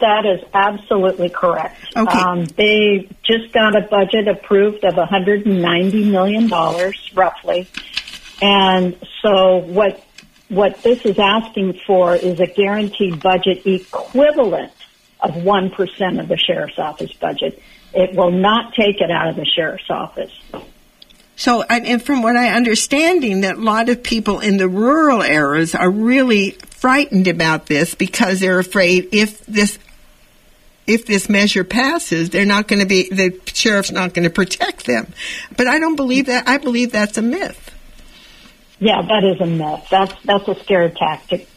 [0.00, 1.80] that is absolutely correct.
[1.96, 2.18] Okay.
[2.18, 7.66] Um, they just got a budget approved of 190 million dollars, roughly,
[8.42, 10.04] and so what
[10.54, 14.72] what this is asking for is a guaranteed budget equivalent
[15.20, 17.60] of one percent of the sheriff's office budget.
[17.92, 20.32] It will not take it out of the sheriff's office.
[21.36, 25.74] So, and from what I understanding, that a lot of people in the rural areas
[25.74, 29.78] are really frightened about this because they're afraid if this
[30.86, 34.86] if this measure passes, they're not going to be the sheriff's not going to protect
[34.86, 35.12] them.
[35.56, 36.46] But I don't believe that.
[36.46, 37.73] I believe that's a myth.
[38.78, 39.86] Yeah, that is a myth.
[39.90, 41.48] That's that's a scare tactic.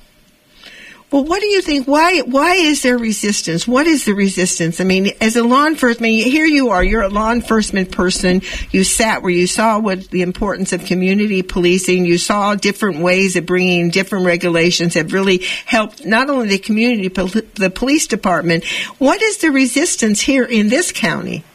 [1.10, 1.88] Well, what do you think?
[1.88, 3.66] Why why is there resistance?
[3.66, 4.82] What is the resistance?
[4.82, 6.84] I mean, as a law enforcement, here you are.
[6.84, 8.42] You're a law enforcement person.
[8.72, 12.06] You sat where you saw what the importance of community policing.
[12.06, 17.08] You saw different ways of bringing different regulations have really helped not only the community
[17.08, 18.66] but the police department.
[18.98, 21.46] What is the resistance here in this county?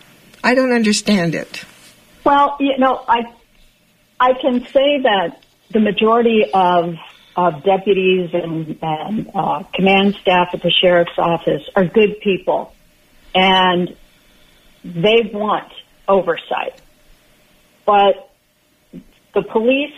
[0.42, 1.62] I don't understand it.
[2.24, 3.24] Well, you know, I
[4.18, 5.41] I can say that
[5.72, 6.96] the majority of
[7.34, 12.74] of deputies and, and uh, command staff at the sheriff's office are good people,
[13.34, 13.96] and
[14.84, 15.72] they want
[16.06, 16.80] oversight.
[17.86, 18.30] But
[19.34, 19.94] the police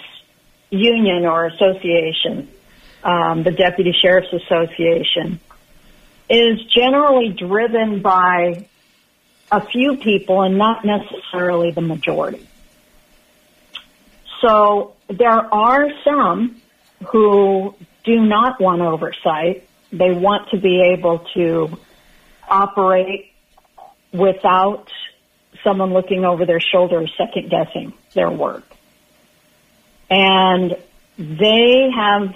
[0.70, 2.48] union or association,
[3.02, 5.40] um, the Deputy Sheriff's Association,
[6.30, 8.68] is generally driven by
[9.50, 12.46] a few people and not necessarily the majority.
[14.40, 16.60] So there are some
[17.08, 19.68] who do not want oversight.
[19.92, 21.78] They want to be able to
[22.48, 23.32] operate
[24.12, 24.88] without
[25.62, 28.64] someone looking over their shoulder second guessing their work.
[30.10, 30.76] And
[31.18, 32.34] they have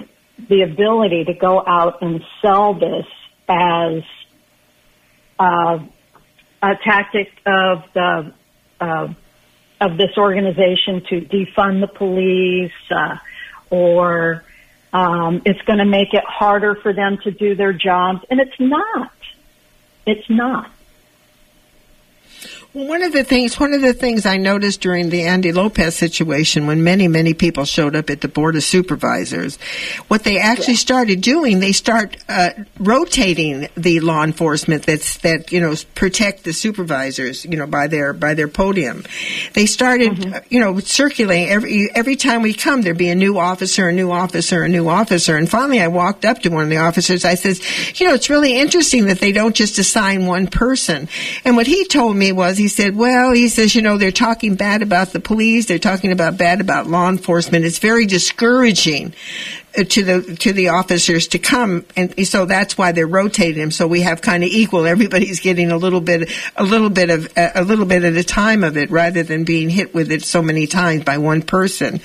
[0.49, 3.07] the ability to go out and sell this
[3.49, 4.03] as
[5.39, 5.79] uh,
[6.63, 8.33] a tactic of the
[8.81, 9.09] uh,
[9.81, 13.17] of this organization to defund the police, uh,
[13.71, 14.45] or
[14.93, 18.59] um, it's going to make it harder for them to do their jobs, and it's
[18.59, 19.13] not.
[20.07, 20.71] It's not.
[22.75, 25.97] Well, one of the things, one of the things I noticed during the Andy Lopez
[25.97, 29.57] situation, when many, many people showed up at the board of supervisors,
[30.09, 35.63] what they actually started doing, they start uh, rotating the law enforcement that's that you
[35.63, 39.03] know protect the supervisors, you know, by their by their podium.
[39.55, 43.39] They started, uh, you know, circulating every every time we come, there'd be a new
[43.39, 46.69] officer, a new officer, a new officer, and finally, I walked up to one of
[46.69, 47.25] the officers.
[47.25, 47.63] I says,
[47.99, 51.09] you know, it's really interesting that they don't just assign one person.
[51.47, 54.57] And what he told me was, he said, well, he says, you know, they're talking
[54.57, 55.67] bad about the police.
[55.67, 57.65] They're talking about bad about law enforcement.
[57.65, 59.15] It's very discouraging
[59.85, 63.71] to the to the officers to come, and so that's why they're rotating them.
[63.71, 64.87] So we have kind of equal.
[64.87, 68.65] Everybody's getting a little bit, a little bit of a little bit at a time
[68.65, 72.01] of it, rather than being hit with it so many times by one person.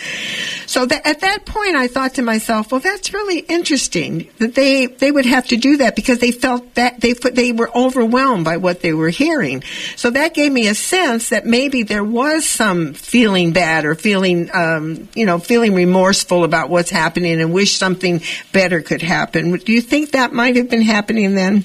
[0.66, 4.88] So that, at that point, I thought to myself, well, that's really interesting that they
[4.88, 8.58] they would have to do that because they felt that they they were overwhelmed by
[8.58, 9.64] what they were hearing.
[9.96, 14.50] So that gave me a sense that maybe there was some feeling bad or feeling,
[14.54, 18.22] um, you know, feeling remorseful about what's happening and wish something
[18.52, 19.56] better could happen.
[19.56, 21.64] Do you think that might have been happening then?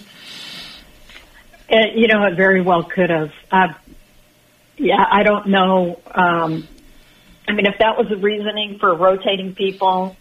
[1.68, 3.32] Uh, you know, it very well could have.
[3.50, 3.72] Uh,
[4.76, 6.00] yeah, I don't know.
[6.14, 6.68] Um,
[7.48, 10.16] I mean, if that was the reasoning for rotating people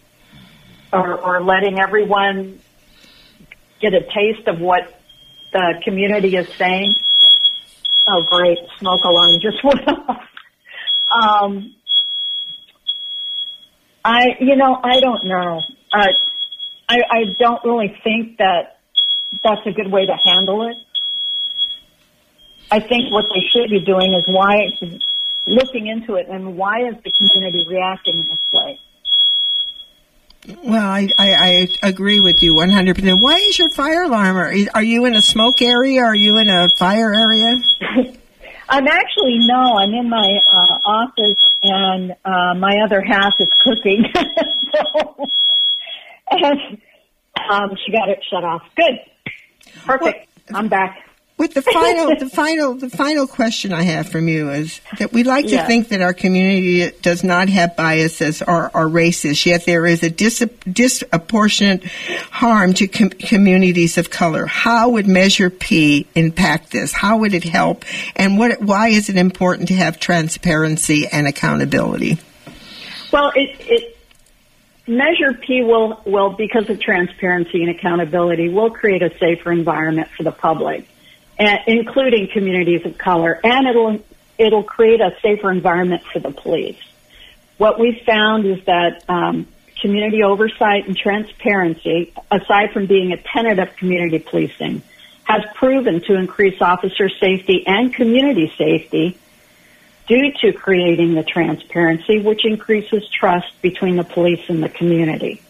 [0.92, 2.58] or, or letting everyone
[3.80, 5.00] get a taste of what
[5.52, 6.92] the community is saying.
[8.08, 8.58] Oh, great.
[8.80, 10.28] Smoke alarm just went off.
[11.22, 11.76] Um,
[14.04, 15.60] I, you know, I don't know.
[15.92, 16.06] Uh,
[16.88, 18.78] I, I don't really think that
[19.44, 20.76] that's a good way to handle it.
[22.70, 24.68] I think what they should be doing is why,
[25.46, 28.78] looking into it and why is the community reacting in this way?
[30.64, 33.20] Well, I, I, I agree with you 100%.
[33.20, 34.36] Why is your fire alarm?
[34.36, 36.02] Are, are you in a smoke area?
[36.02, 37.62] Are you in a fire area?
[38.68, 39.78] I'm actually no.
[39.78, 44.04] I'm in my uh, office, and uh, my other half is cooking.
[44.74, 45.24] so,
[46.30, 46.78] and
[47.50, 48.62] um, she got it shut off.
[48.76, 49.00] Good,
[49.86, 50.28] perfect.
[50.52, 51.07] I'm back.
[51.38, 55.22] With the final, the final, the final question I have from you is that we
[55.22, 55.66] like to Yeah.
[55.66, 60.10] think that our community does not have biases or, or racist, yet there is a
[60.10, 64.46] dis, disproportionate harm to com- communities of color.
[64.46, 66.92] How would Measure P impact this?
[66.92, 67.84] How would it help?
[68.16, 68.60] And what?
[68.60, 72.18] Why is it important to have transparency and accountability?
[73.12, 73.94] Well, it it
[74.88, 80.22] Measure P will, will, because of transparency and accountability, will create a safer environment for
[80.22, 80.88] the public,
[81.38, 84.04] including communities of color, and it'll,
[84.38, 86.80] it'll create a safer environment for the police.
[87.58, 89.46] What we found is that um,
[89.80, 94.82] community oversight and transparency, aside from being a tenet of community policing,
[95.24, 99.18] has proven to increase officer safety and community safety
[100.06, 105.42] due to creating the transparency, which increases trust between the police and the community.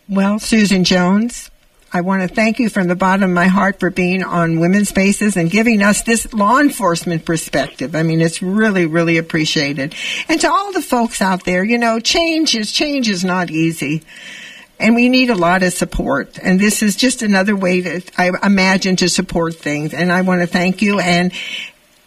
[0.09, 1.51] Well, Susan Jones,
[1.93, 4.91] I want to thank you from the bottom of my heart for being on Women's
[4.91, 7.97] Spaces and giving us this law enforcement perspective.
[7.97, 9.93] I mean, it's really, really appreciated.
[10.29, 14.05] And to all the folks out there, you know, change is, change is not easy.
[14.81, 16.39] And we need a lot of support.
[16.41, 19.93] And this is just another way to, I imagine, to support things.
[19.93, 21.01] And I want to thank you.
[21.01, 21.33] And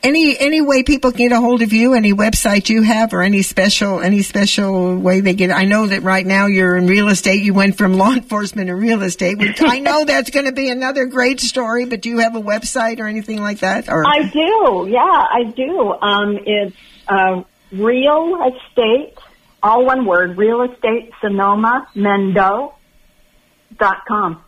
[0.04, 3.22] any any way people can get a hold of you, any website you have, or
[3.22, 5.52] any special any special way they get.
[5.52, 7.44] I know that right now you're in real estate.
[7.44, 9.38] You went from law enforcement to real estate.
[9.38, 11.86] Which I know that's going to be another great story.
[11.86, 13.90] But do you have a website or anything like that?
[13.90, 15.94] Or I do, yeah, I do.
[16.02, 16.76] Um, it's
[17.08, 19.18] uh, real estate,
[19.64, 22.74] all one word, real estate Sonoma Mendo
[23.78, 24.44] dot com.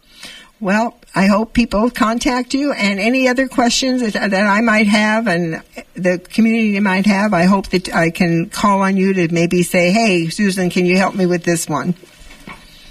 [0.59, 5.27] Well, I hope people contact you and any other questions that, that I might have
[5.27, 5.61] and
[5.93, 7.33] the community might have.
[7.33, 10.97] I hope that I can call on you to maybe say, "Hey, Susan, can you
[10.97, 11.95] help me with this one?"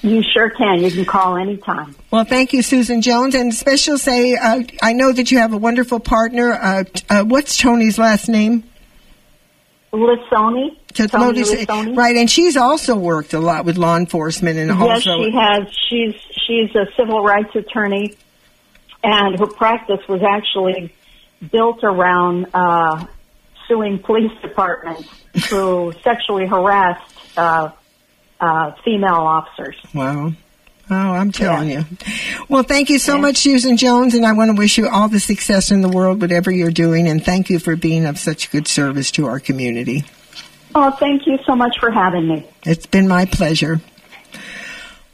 [0.03, 0.83] You sure can.
[0.83, 1.95] You can call anytime.
[2.11, 5.57] Well, thank you, Susan Jones, and special say uh, I know that you have a
[5.57, 6.53] wonderful partner.
[6.53, 8.65] Uh, uh, what's Tony's last name?
[9.93, 10.77] Lissoni.
[10.95, 11.97] To- Tony Lotus- Lissoni.
[11.97, 15.67] right, and she's also worked a lot with law enforcement and Yes, also she has.
[15.89, 16.15] She's
[16.47, 18.15] she's a civil rights attorney,
[19.03, 20.93] and her practice was actually
[21.51, 23.05] built around uh,
[23.69, 25.09] suing police departments
[25.51, 27.71] who sexually harassed uh,
[28.41, 29.77] uh, female officers.
[29.95, 30.33] Wow.
[30.91, 31.85] Oh, I'm telling you.
[32.51, 35.21] Well, thank you so much, Susan Jones, and I want to wish you all the
[35.21, 38.67] success in the world, whatever you're doing, and thank you for being of such good
[38.67, 40.05] service to our community.
[40.75, 42.47] Oh, thank you so much for having me.
[42.65, 43.81] It's been my pleasure.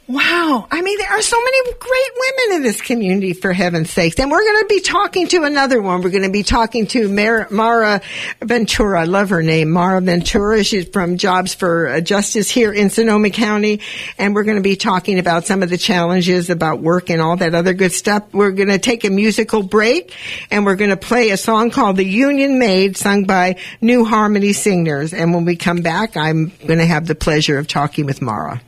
[0.09, 0.67] Wow.
[0.71, 4.19] I mean, there are so many great women in this community, for heaven's sakes.
[4.19, 6.01] And we're going to be talking to another one.
[6.01, 8.01] We're going to be talking to Mar- Mara
[8.41, 9.01] Ventura.
[9.01, 10.63] I love her name, Mara Ventura.
[10.63, 13.81] She's from Jobs for uh, Justice here in Sonoma County.
[14.17, 17.37] And we're going to be talking about some of the challenges about work and all
[17.37, 18.33] that other good stuff.
[18.33, 20.15] We're going to take a musical break
[20.49, 24.53] and we're going to play a song called The Union Maid sung by New Harmony
[24.53, 25.13] Singers.
[25.13, 28.59] And when we come back, I'm going to have the pleasure of talking with Mara.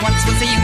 [0.00, 0.61] Once was a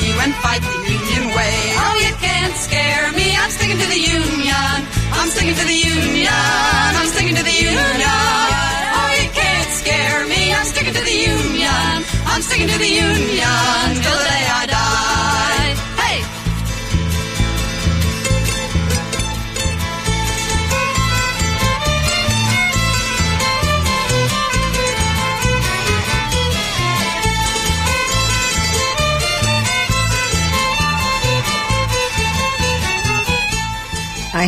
[0.00, 1.56] and fight the union way.
[1.76, 3.36] Oh, you can't scare me.
[3.36, 4.72] I'm sticking to the union.
[5.12, 5.91] I'm sticking to the union.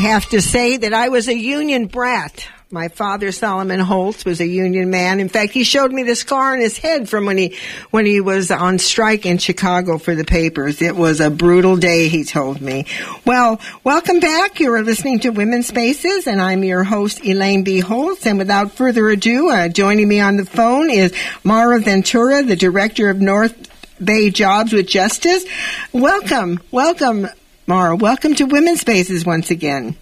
[0.05, 2.47] Have to say that I was a union brat.
[2.71, 5.19] My father, Solomon Holtz, was a union man.
[5.19, 7.57] In fact, he showed me the scar on his head from when he
[7.91, 10.83] when he was on strike in Chicago for the papers.
[10.83, 12.85] It was a brutal day, he told me.
[13.25, 14.61] Well, welcome back.
[14.61, 17.81] You are listening to Women's Spaces, and I'm your host, Elaine B.
[17.81, 18.27] Holtz.
[18.27, 23.09] And without further ado, uh, joining me on the phone is Mara Ventura, the director
[23.09, 23.57] of North
[24.05, 25.47] Bay Jobs with Justice.
[25.93, 27.29] Welcome, welcome,
[27.67, 27.97] Mara.
[27.97, 29.97] Welcome to Women's Spaces once again.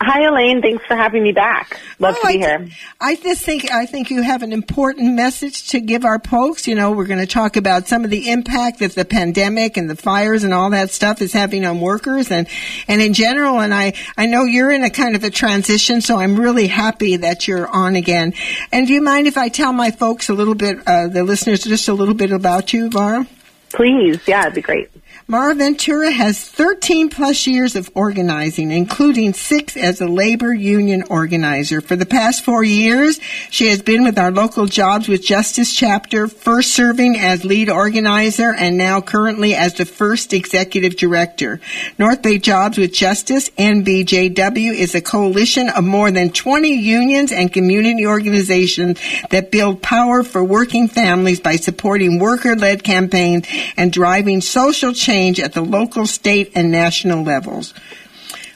[0.00, 0.62] Hi, Elaine.
[0.62, 1.80] Thanks for having me back.
[1.98, 2.68] Love Oh, to be I, here.
[3.00, 6.68] I just think I think you have an important message to give our folks.
[6.68, 9.90] You know, we're going to talk about some of the impact that the pandemic and
[9.90, 12.46] the fires and all that stuff is having on workers and
[12.86, 13.58] and in general.
[13.58, 17.16] And I I know you're in a kind of a transition, so I'm really happy
[17.16, 18.34] that you're on again.
[18.70, 21.64] And do you mind if I tell my folks a little bit, uh, the listeners,
[21.64, 23.26] just a little bit about you, Var?
[23.70, 24.20] Please.
[24.28, 24.88] Yeah, it'd be great.
[25.30, 31.82] Mara Ventura has 13 plus years of organizing, including six as a labor union organizer.
[31.82, 33.20] For the past four years,
[33.50, 38.54] she has been with our local Jobs with Justice chapter, first serving as lead organizer
[38.54, 41.60] and now currently as the first executive director.
[41.98, 47.52] North Bay Jobs with Justice, NBJW, is a coalition of more than 20 unions and
[47.52, 48.98] community organizations
[49.28, 55.52] that build power for working families by supporting worker-led campaigns and driving social change at
[55.52, 57.74] the local, state, and national levels.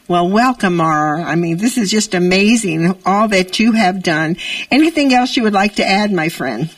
[0.08, 1.22] Well, welcome, Mara.
[1.22, 4.36] I mean, this is just amazing, all that you have done.
[4.70, 6.68] Anything else you would like to add, my friend?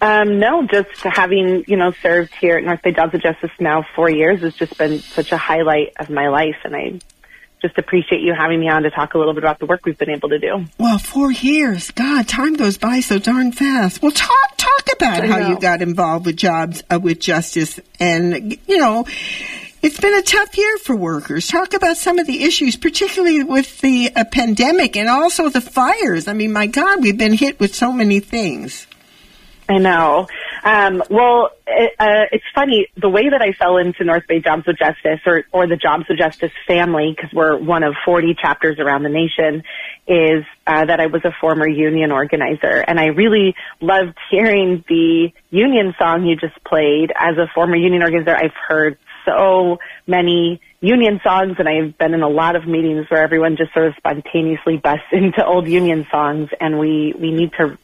[0.00, 4.10] Um, no, just having, you know, served here at North Bay Jobs Justice now four
[4.10, 6.56] years has just been such a highlight of my life.
[6.64, 7.00] And I
[7.62, 9.96] just appreciate you having me on to talk a little bit about the work we've
[9.96, 10.66] been able to do.
[10.78, 11.90] Well, four years.
[11.92, 14.02] God, time goes by so darn fast.
[14.02, 18.78] Well, talk talk about how you got involved with jobs uh, with justice, and you
[18.78, 19.06] know,
[19.80, 21.48] it's been a tough year for workers.
[21.48, 26.28] Talk about some of the issues, particularly with the uh, pandemic and also the fires.
[26.28, 28.86] I mean, my God, we've been hit with so many things.
[29.68, 30.26] I know.
[30.64, 34.66] Um, well, it, uh, it's funny the way that I fell into North Bay Jobs
[34.66, 38.78] with Justice, or or the Jobs with Justice family, because we're one of 40 chapters
[38.78, 39.64] around the nation,
[40.06, 45.32] is uh, that I was a former union organizer, and I really loved hearing the
[45.50, 47.12] union song you just played.
[47.16, 52.22] As a former union organizer, I've heard so many union songs, and I've been in
[52.22, 56.50] a lot of meetings where everyone just sort of spontaneously busts into old union songs,
[56.60, 57.78] and we we need to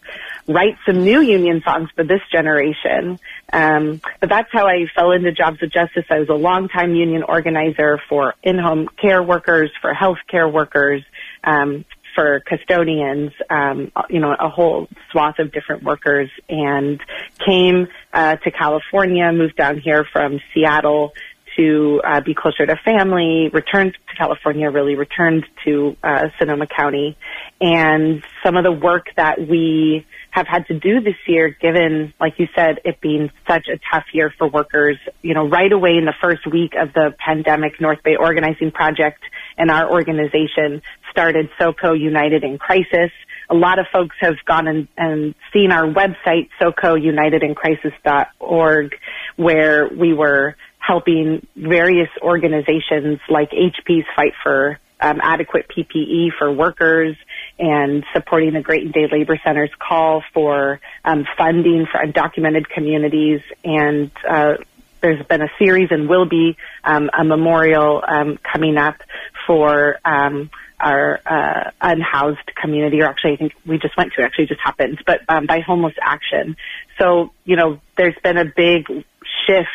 [0.49, 3.21] write some new union songs for this generation.
[3.53, 6.05] Um, but that's how I fell into Jobs of Justice.
[6.11, 11.05] I was a longtime union organizer for in-home care workers, for healthcare workers,
[11.45, 11.85] um,
[12.15, 17.01] for custodians, um, you know, a whole swath of different workers, and
[17.47, 21.13] came uh, to California, moved down here from Seattle
[21.57, 27.17] to uh, be closer to family, returned to California, really returned to uh, Sonoma County.
[27.61, 32.39] And some of the work that we have had to do this year, given, like
[32.39, 36.05] you said, it being such a tough year for workers, you know, right away in
[36.05, 39.23] the first week of the pandemic, North Bay Organizing Project
[39.57, 43.11] and our organization started SoCo United in Crisis.
[43.51, 48.95] A lot of folks have gone and, and seen our website, socounitedincrisis.org,
[49.37, 57.17] where we were helping various organizations like HP's fight for um, adequate PPE for workers
[57.59, 64.11] and supporting the Graton Day Labor Center's call for um, funding for undocumented communities and
[64.29, 64.55] uh,
[65.01, 68.97] there's been a series and will be um, a memorial um, coming up
[69.47, 74.23] for um, our uh, unhoused community, or actually, I think we just went to.
[74.23, 76.57] Actually, just happened, but um, by Homeless Action.
[76.99, 78.87] So you know, there's been a big
[79.47, 79.69] shift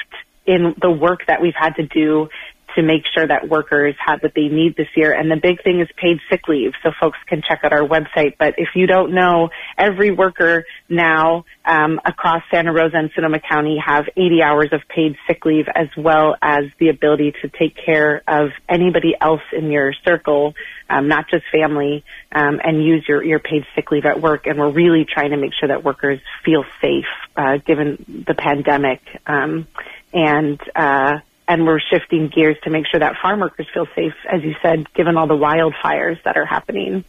[0.45, 2.29] in the work that we've had to do
[2.75, 5.13] to make sure that workers have what they need this year.
[5.13, 6.73] And the big thing is paid sick leave.
[6.81, 8.35] So folks can check out our website.
[8.37, 13.77] But if you don't know, every worker now um, across Santa Rosa and Sonoma County
[13.83, 18.23] have 80 hours of paid sick leave as well as the ability to take care
[18.27, 20.55] of anybody else in your circle,
[20.89, 24.47] um, not just family, um, and use your, your paid sick leave at work.
[24.47, 27.05] And we're really trying to make sure that workers feel safe
[27.35, 29.01] uh, given the pandemic.
[29.25, 29.67] Um,
[30.13, 34.43] and uh, and we're shifting gears to make sure that farm workers feel safe, as
[34.43, 37.03] you said, given all the wildfires that are happening.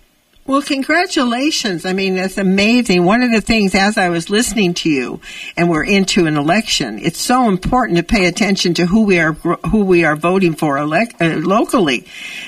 [0.47, 1.87] Well, congratulations.
[1.87, 3.07] I mean, that's amazing.
[3.07, 5.21] One of the things as I was listening to you
[5.57, 9.33] and we're into an election, it's so important to pay attention to who we are,
[9.33, 12.07] who we are voting for elect, uh, locally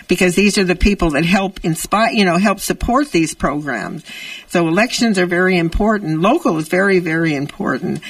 [0.09, 4.05] because these are the people that help inspire, you know, help support these programs.
[4.49, 6.21] So elections are very important.
[6.21, 8.03] Local is very, very important.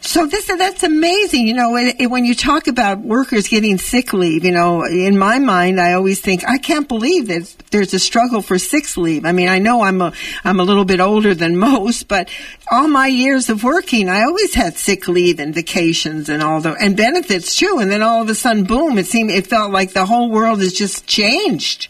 [0.00, 1.46] So this, that's amazing.
[1.46, 5.18] You know, it, it, when you talk about workers getting sick leave, you know, in
[5.18, 9.24] my mind, I always think, I can't believe that there's a struggle for sick leave.
[9.24, 10.12] I mean, I know I'm a,
[10.44, 12.30] I'm a little bit older than most, but
[12.70, 16.72] all my years of working, I always had sick leave and vacations and all the,
[16.74, 17.78] and benefits too.
[17.80, 20.60] And then all of a sudden, boom, it seemed, it felt like the whole world
[20.60, 21.88] has just changed.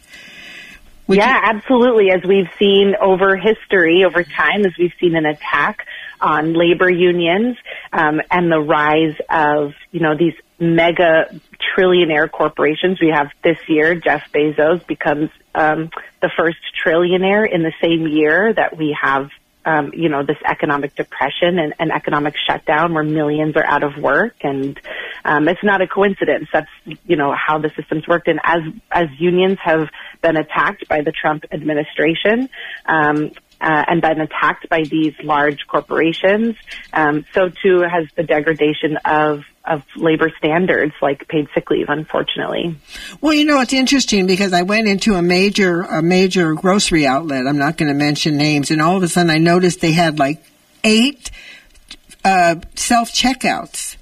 [1.06, 2.10] Would yeah, you- absolutely.
[2.10, 5.86] As we've seen over history, over time, as we've seen an attack
[6.20, 7.56] on labor unions
[7.92, 11.38] um, and the rise of you know these mega
[11.76, 13.00] trillionaire corporations.
[13.00, 15.90] We have this year Jeff Bezos becomes um,
[16.20, 19.30] the first trillionaire in the same year that we have
[19.66, 23.96] um, you know, this economic depression and, and economic shutdown where millions are out of
[23.96, 24.36] work.
[24.42, 24.78] And
[25.24, 26.48] um, it's not a coincidence.
[26.52, 26.68] That's,
[27.06, 28.28] you know, how the system's worked.
[28.28, 28.60] And as,
[28.90, 29.88] as unions have
[30.20, 32.48] been attacked by the Trump administration,
[32.86, 33.30] um,
[33.64, 36.54] uh, and been attacked by these large corporations,
[36.92, 42.76] um, so too has the degradation of of labor standards like paid sick leave, unfortunately.
[43.22, 47.46] Well, you know, it's interesting because I went into a major, a major grocery outlet.
[47.46, 48.70] I'm not going to mention names.
[48.70, 50.44] And all of a sudden I noticed they had like
[50.82, 51.30] eight,
[52.24, 53.96] uh, self checkouts.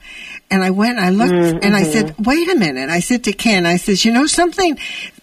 [0.51, 1.59] And I went, I looked, mm-hmm.
[1.63, 2.23] and I said, mm-hmm.
[2.25, 2.91] wait a minute.
[2.91, 4.79] I said to Ken, I said, you know something?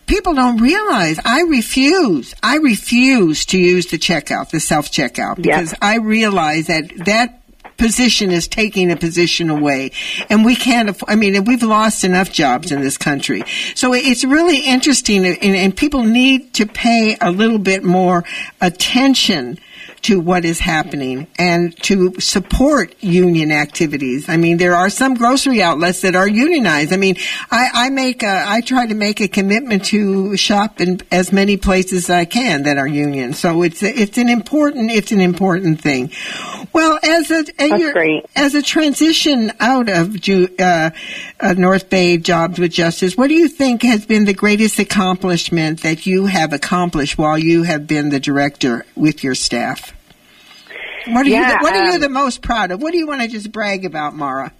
[0.09, 2.33] People don't realize I refuse.
[2.41, 7.39] I refuse to use the checkout, the self checkout, because I realize that that
[7.77, 9.91] position is taking a position away.
[10.27, 13.43] And we can't, I mean, we've lost enough jobs in this country.
[13.75, 18.25] So it's really interesting and, and people need to pay a little bit more
[18.61, 19.59] attention
[20.03, 24.29] to what is happening and to support union activities.
[24.29, 26.93] I mean, there are some grocery outlets that are unionized.
[26.93, 27.15] I mean,
[27.51, 31.57] I, I make a, I try to make a commitment to shop in as many
[31.57, 33.33] places as I can that are union.
[33.33, 36.11] So it's it's an important it's an important thing.
[36.71, 40.91] Well, as a as, as a transition out of uh,
[41.39, 45.81] uh, North Bay Jobs with Justice, what do you think has been the greatest accomplishment
[45.81, 49.93] that you have accomplished while you have been the director with your staff?
[51.07, 52.81] What are, yeah, you, the, what are um, you the most proud of?
[52.81, 54.53] What do you want to just brag about, Mara?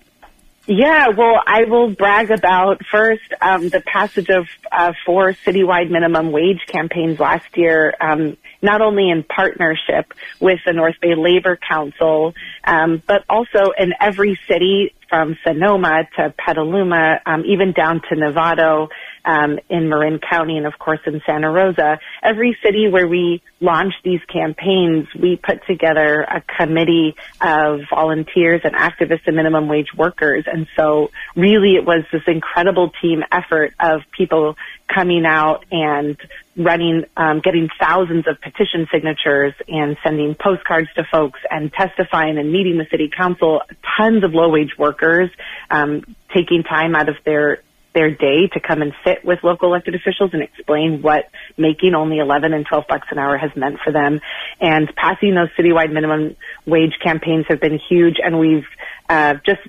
[0.68, 6.32] Yeah, well, I will brag about first um, the passage of uh, four citywide minimum
[6.32, 12.36] wage campaigns last year, um, not only in partnership with the North Bay Labor Council,
[12.64, 18.89] um, but also in every city from Sonoma to Petaluma, um, even down to Novato
[19.26, 21.99] um, in Marin County and of course in Santa Rosa.
[22.24, 28.76] Every city where we launch these campaigns, we put together a committee of volunteers and
[28.76, 30.45] activists and minimum wage workers.
[30.47, 34.55] And so really it was this incredible team effort of people
[34.88, 36.17] coming out and
[36.57, 42.51] running, um, getting thousands of petition signatures and sending postcards to folks and testifying and
[42.51, 43.61] meeting the city council,
[43.97, 45.30] tons of low wage workers,
[45.70, 46.03] um,
[46.34, 47.61] taking time out of their
[47.93, 52.19] their day to come and sit with local elected officials and explain what making only
[52.19, 54.21] 11 and 12 bucks an hour has meant for them.
[54.59, 56.35] And passing those citywide minimum
[56.65, 58.67] wage campaigns have been huge and we've
[59.07, 59.61] uh, just,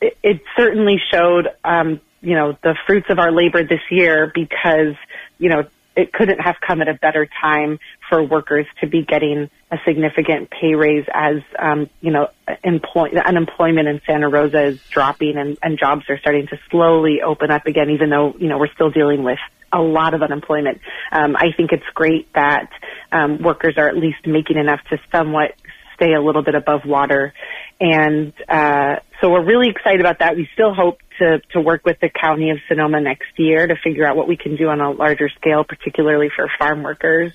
[0.00, 4.94] it, it certainly showed, um, you know, the fruits of our labor this year because,
[5.38, 5.66] you know,
[5.96, 7.78] it couldn't have come at a better time
[8.14, 12.28] for workers to be getting a significant pay raise as um, you know
[12.62, 17.50] employ- unemployment in Santa Rosa is dropping and, and jobs are starting to slowly open
[17.50, 19.38] up again, even though you know we're still dealing with
[19.72, 20.80] a lot of unemployment.
[21.10, 22.70] Um, I think it's great that
[23.10, 25.54] um, workers are at least making enough to somewhat
[25.96, 27.34] stay a little bit above water,
[27.80, 30.36] and uh, so we're really excited about that.
[30.36, 34.06] We still hope to, to work with the County of Sonoma next year to figure
[34.06, 37.32] out what we can do on a larger scale, particularly for farm workers.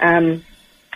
[0.00, 0.44] Um,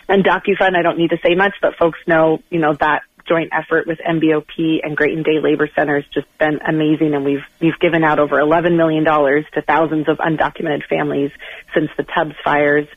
[0.09, 3.87] UndocuFund, I don't need to say much, but folks know, you know, that joint effort
[3.87, 8.03] with NBOP and Graton Day Labor Center has just been amazing, and we've we've given
[8.03, 11.31] out over 11 million dollars to thousands of undocumented families
[11.73, 12.87] since the Tubbs fires.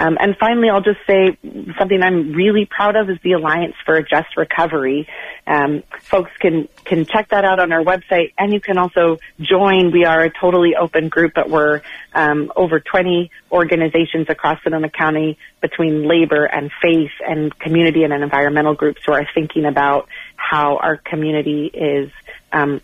[0.00, 1.36] Um, and finally, I'll just say
[1.78, 5.06] something I'm really proud of is the Alliance for a Just Recovery.
[5.46, 9.92] Um, folks can can check that out on our website, and you can also join.
[9.92, 11.82] We are a totally open group, but we're
[12.14, 18.74] um, over 20 organizations across Sonoma County between labor and faith and community and environmental
[18.74, 22.10] groups who are thinking about how our community is
[22.52, 22.80] um,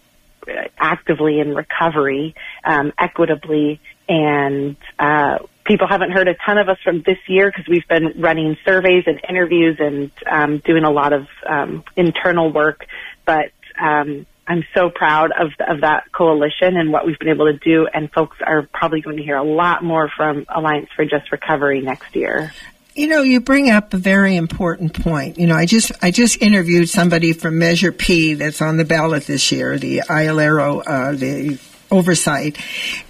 [0.76, 7.02] actively in recovery, um, equitably, and uh, people haven't heard a ton of us from
[7.02, 11.26] this year because we've been running surveys and interviews and um, doing a lot of
[11.46, 12.86] um, internal work.
[13.24, 17.58] But um, I'm so proud of of that coalition and what we've been able to
[17.58, 17.86] do.
[17.92, 21.80] And folks are probably going to hear a lot more from Alliance for Just Recovery
[21.80, 22.52] next year.
[22.94, 25.38] You know, you bring up a very important point.
[25.38, 29.26] You know, I just I just interviewed somebody from Measure P that's on the ballot
[29.26, 31.58] this year, the IOLERO, uh, the
[31.90, 32.58] oversight.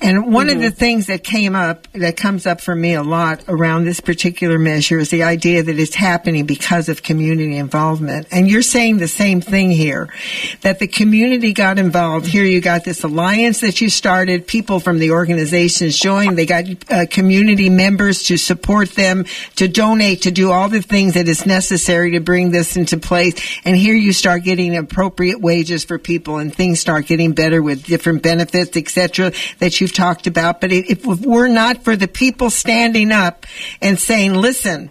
[0.03, 0.57] And one mm-hmm.
[0.57, 4.01] of the things that came up, that comes up for me a lot around this
[4.01, 8.27] particular measure is the idea that it's happening because of community involvement.
[8.31, 10.13] And you're saying the same thing here,
[10.61, 12.27] that the community got involved.
[12.27, 16.65] Here you got this alliance that you started, people from the organizations joined, they got
[16.91, 19.25] uh, community members to support them,
[19.57, 23.35] to donate, to do all the things that is necessary to bring this into place.
[23.65, 27.85] And here you start getting appropriate wages for people and things start getting better with
[27.85, 30.63] different benefits etc., that you've talked about.
[30.63, 33.45] But if we're not for the people standing up
[33.83, 34.91] and saying, listen,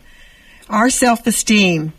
[0.70, 1.94] our self-esteem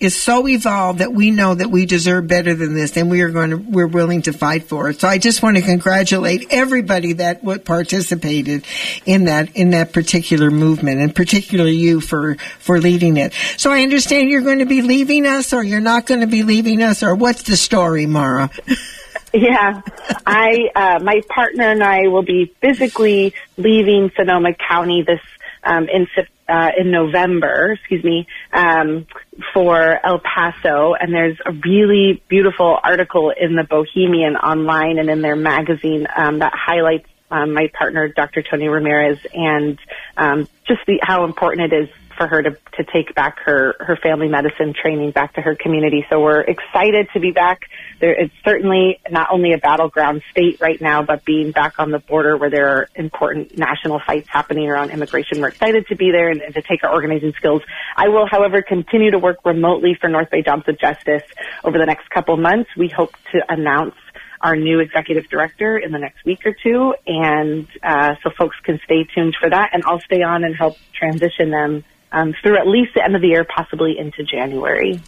[0.00, 3.30] is so evolved that we know that we deserve better than this and we are
[3.30, 7.14] going to we're willing to fight for it so i just want to congratulate everybody
[7.14, 8.64] that participated
[9.06, 13.82] in that in that particular movement and particularly you for for leading it so i
[13.82, 17.02] understand you're going to be leaving us or you're not going to be leaving us
[17.02, 18.50] or what's the story mara
[19.32, 19.82] Yeah,
[20.26, 25.20] I, uh, my partner and I will be physically leaving Sonoma County this
[25.64, 26.06] um, in
[26.48, 29.06] uh, in November, excuse me, um,
[29.52, 35.20] for El Paso, and there's a really beautiful article in the Bohemian online and in
[35.20, 38.42] their magazine um, that highlights um, my partner, Dr.
[38.42, 39.78] Tony Ramirez, and
[40.16, 43.96] um, just the, how important it is for her to, to take back her, her
[43.96, 46.04] family medicine training back to her community.
[46.10, 47.62] So we're excited to be back.
[48.00, 52.00] There, it's certainly not only a battleground state right now, but being back on the
[52.00, 55.40] border where there are important national fights happening around immigration.
[55.40, 57.62] We're excited to be there and, and to take our organizing skills.
[57.96, 61.22] I will, however, continue to work remotely for North Bay Jobs of Justice
[61.64, 62.70] over the next couple months.
[62.76, 63.94] We hope to announce
[64.40, 68.78] our new executive director in the next week or two, and uh, so folks can
[68.84, 69.70] stay tuned for that.
[69.72, 73.22] And I'll stay on and help transition them um, through at least the end of
[73.22, 75.00] the year, possibly into January.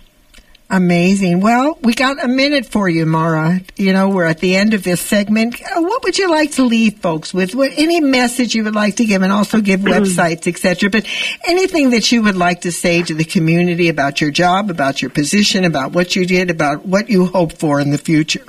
[0.73, 1.41] Amazing.
[1.41, 3.61] Well, we got a minute for you, Mara.
[3.77, 5.61] You know, we're at the end of this segment.
[5.61, 7.57] Uh, what would you like to leave folks with?
[7.57, 10.89] What, any message you would like to give and also give websites, etc.
[10.89, 11.07] But
[11.45, 15.11] anything that you would like to say to the community about your job, about your
[15.11, 18.47] position, about what you did, about what you hope for in the future?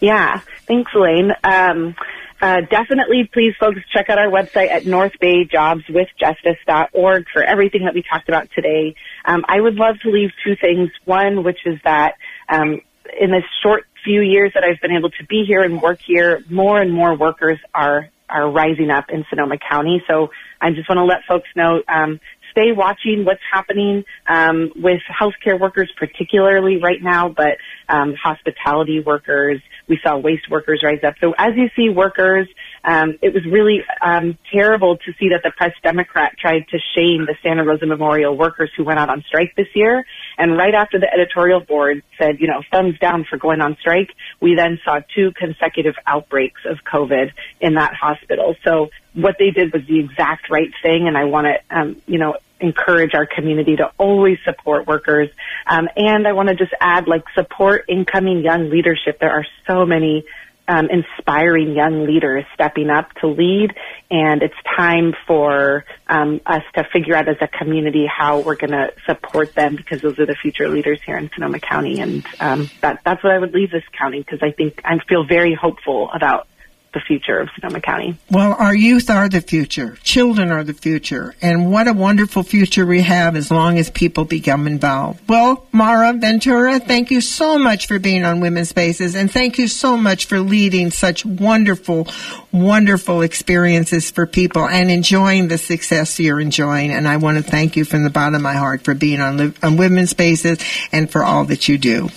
[0.00, 0.40] Yeah.
[0.66, 1.32] Thanks, Elaine.
[1.44, 1.94] Um,
[2.42, 8.28] uh, definitely, please, folks, check out our website at northbayjobswithjustice.org for everything that we talked
[8.28, 8.96] about today.
[9.24, 10.90] Um, I would love to leave two things.
[11.04, 12.16] One, which is that
[12.48, 12.80] um,
[13.18, 16.42] in this short few years that I've been able to be here and work here,
[16.50, 20.02] more and more workers are are rising up in Sonoma County.
[20.08, 21.84] So I just want to let folks know.
[21.86, 22.18] Um,
[22.52, 27.56] stay watching what's happening um, with healthcare workers, particularly right now, but
[27.88, 29.60] um, hospitality workers,
[29.92, 31.16] we saw waste workers rise up.
[31.20, 32.48] So as you see workers,
[32.82, 37.26] um, it was really um, terrible to see that the press Democrat tried to shame
[37.26, 40.06] the Santa Rosa Memorial workers who went out on strike this year.
[40.38, 44.08] And right after the editorial board said, you know, thumbs down for going on strike,
[44.40, 48.56] we then saw two consecutive outbreaks of COVID in that hospital.
[48.64, 52.18] So what they did was the exact right thing, and I want to, um, you
[52.18, 55.28] know, encourage our community to always support workers.
[55.66, 59.18] Um, and I want to just add, like, support incoming young leadership.
[59.18, 60.24] There are so many
[60.68, 63.74] um, inspiring young leaders stepping up to lead,
[64.10, 68.70] and it's time for um, us to figure out as a community how we're going
[68.70, 72.70] to support them because those are the future leaders here in Sonoma County, and um,
[72.80, 76.10] that, that's what I would leave this county because I think I feel very hopeful
[76.14, 76.46] about
[76.92, 78.16] the future of Sonoma County.
[78.30, 79.96] Well, our youth are the future.
[80.02, 81.34] Children are the future.
[81.40, 85.20] And what a wonderful future we have as long as people become involved.
[85.28, 89.68] Well, Mara Ventura, thank you so much for being on Women's Spaces and thank you
[89.68, 92.08] so much for leading such wonderful,
[92.52, 96.90] wonderful experiences for people and enjoying the success you're enjoying.
[96.90, 99.54] And I want to thank you from the bottom of my heart for being on,
[99.62, 100.58] on Women's Spaces
[100.92, 102.10] and for all that you do.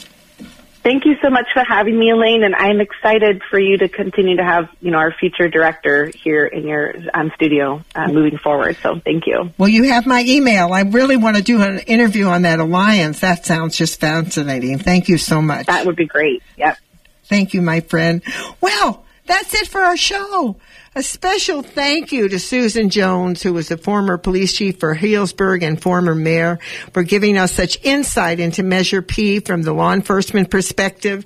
[0.86, 4.38] Thank you so much for having me, Elaine, and I'm excited for you to continue
[4.38, 8.78] to have, you know, our future director here in your um, studio uh, moving forward.
[8.84, 9.52] So thank you.
[9.58, 10.74] Well, you have my email.
[10.74, 13.22] I really want to do an interview on that alliance.
[13.22, 14.78] That sounds just fascinating.
[14.78, 15.66] Thank you so much.
[15.66, 16.44] That would be great.
[16.58, 16.78] Yep.
[17.24, 18.22] Thank you, my friend.
[18.62, 20.56] Well, that's it for our show.
[20.98, 25.62] A special thank you to Susan Jones, who was the former police chief for Healdsburg
[25.62, 26.58] and former mayor,
[26.94, 31.26] for giving us such insight into Measure P from the law enforcement perspective.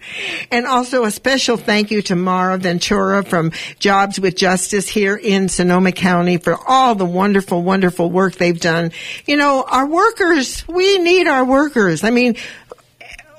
[0.50, 5.50] And also a special thank you to Mara Ventura from Jobs with Justice here in
[5.50, 8.92] Sonoma County for all the wonderful, wonderful work they've done.
[9.28, 12.04] You know, our workers, we need our workers.
[12.04, 12.38] I mean,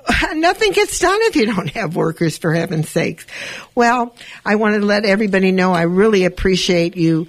[0.34, 3.26] nothing gets done if you don't have workers, for heaven's sakes.
[3.74, 7.28] Well, I want to let everybody know I really appreciate you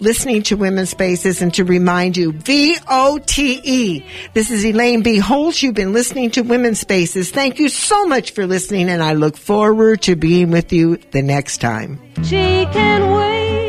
[0.00, 4.04] listening to Women's Spaces and to remind you, V-O-T-E.
[4.32, 5.18] This is Elaine B.
[5.18, 5.62] Holtz.
[5.62, 7.30] You've been listening to Women's Spaces.
[7.30, 11.22] Thank you so much for listening and I look forward to being with you the
[11.22, 12.00] next time.
[12.24, 13.67] She can wait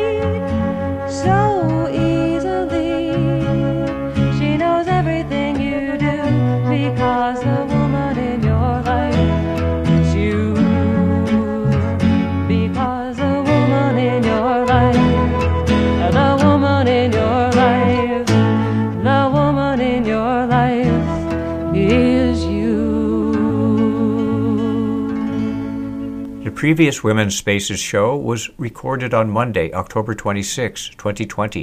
[26.60, 31.58] previous Women's Spaces show was recorded on Monday, October 26, 2020.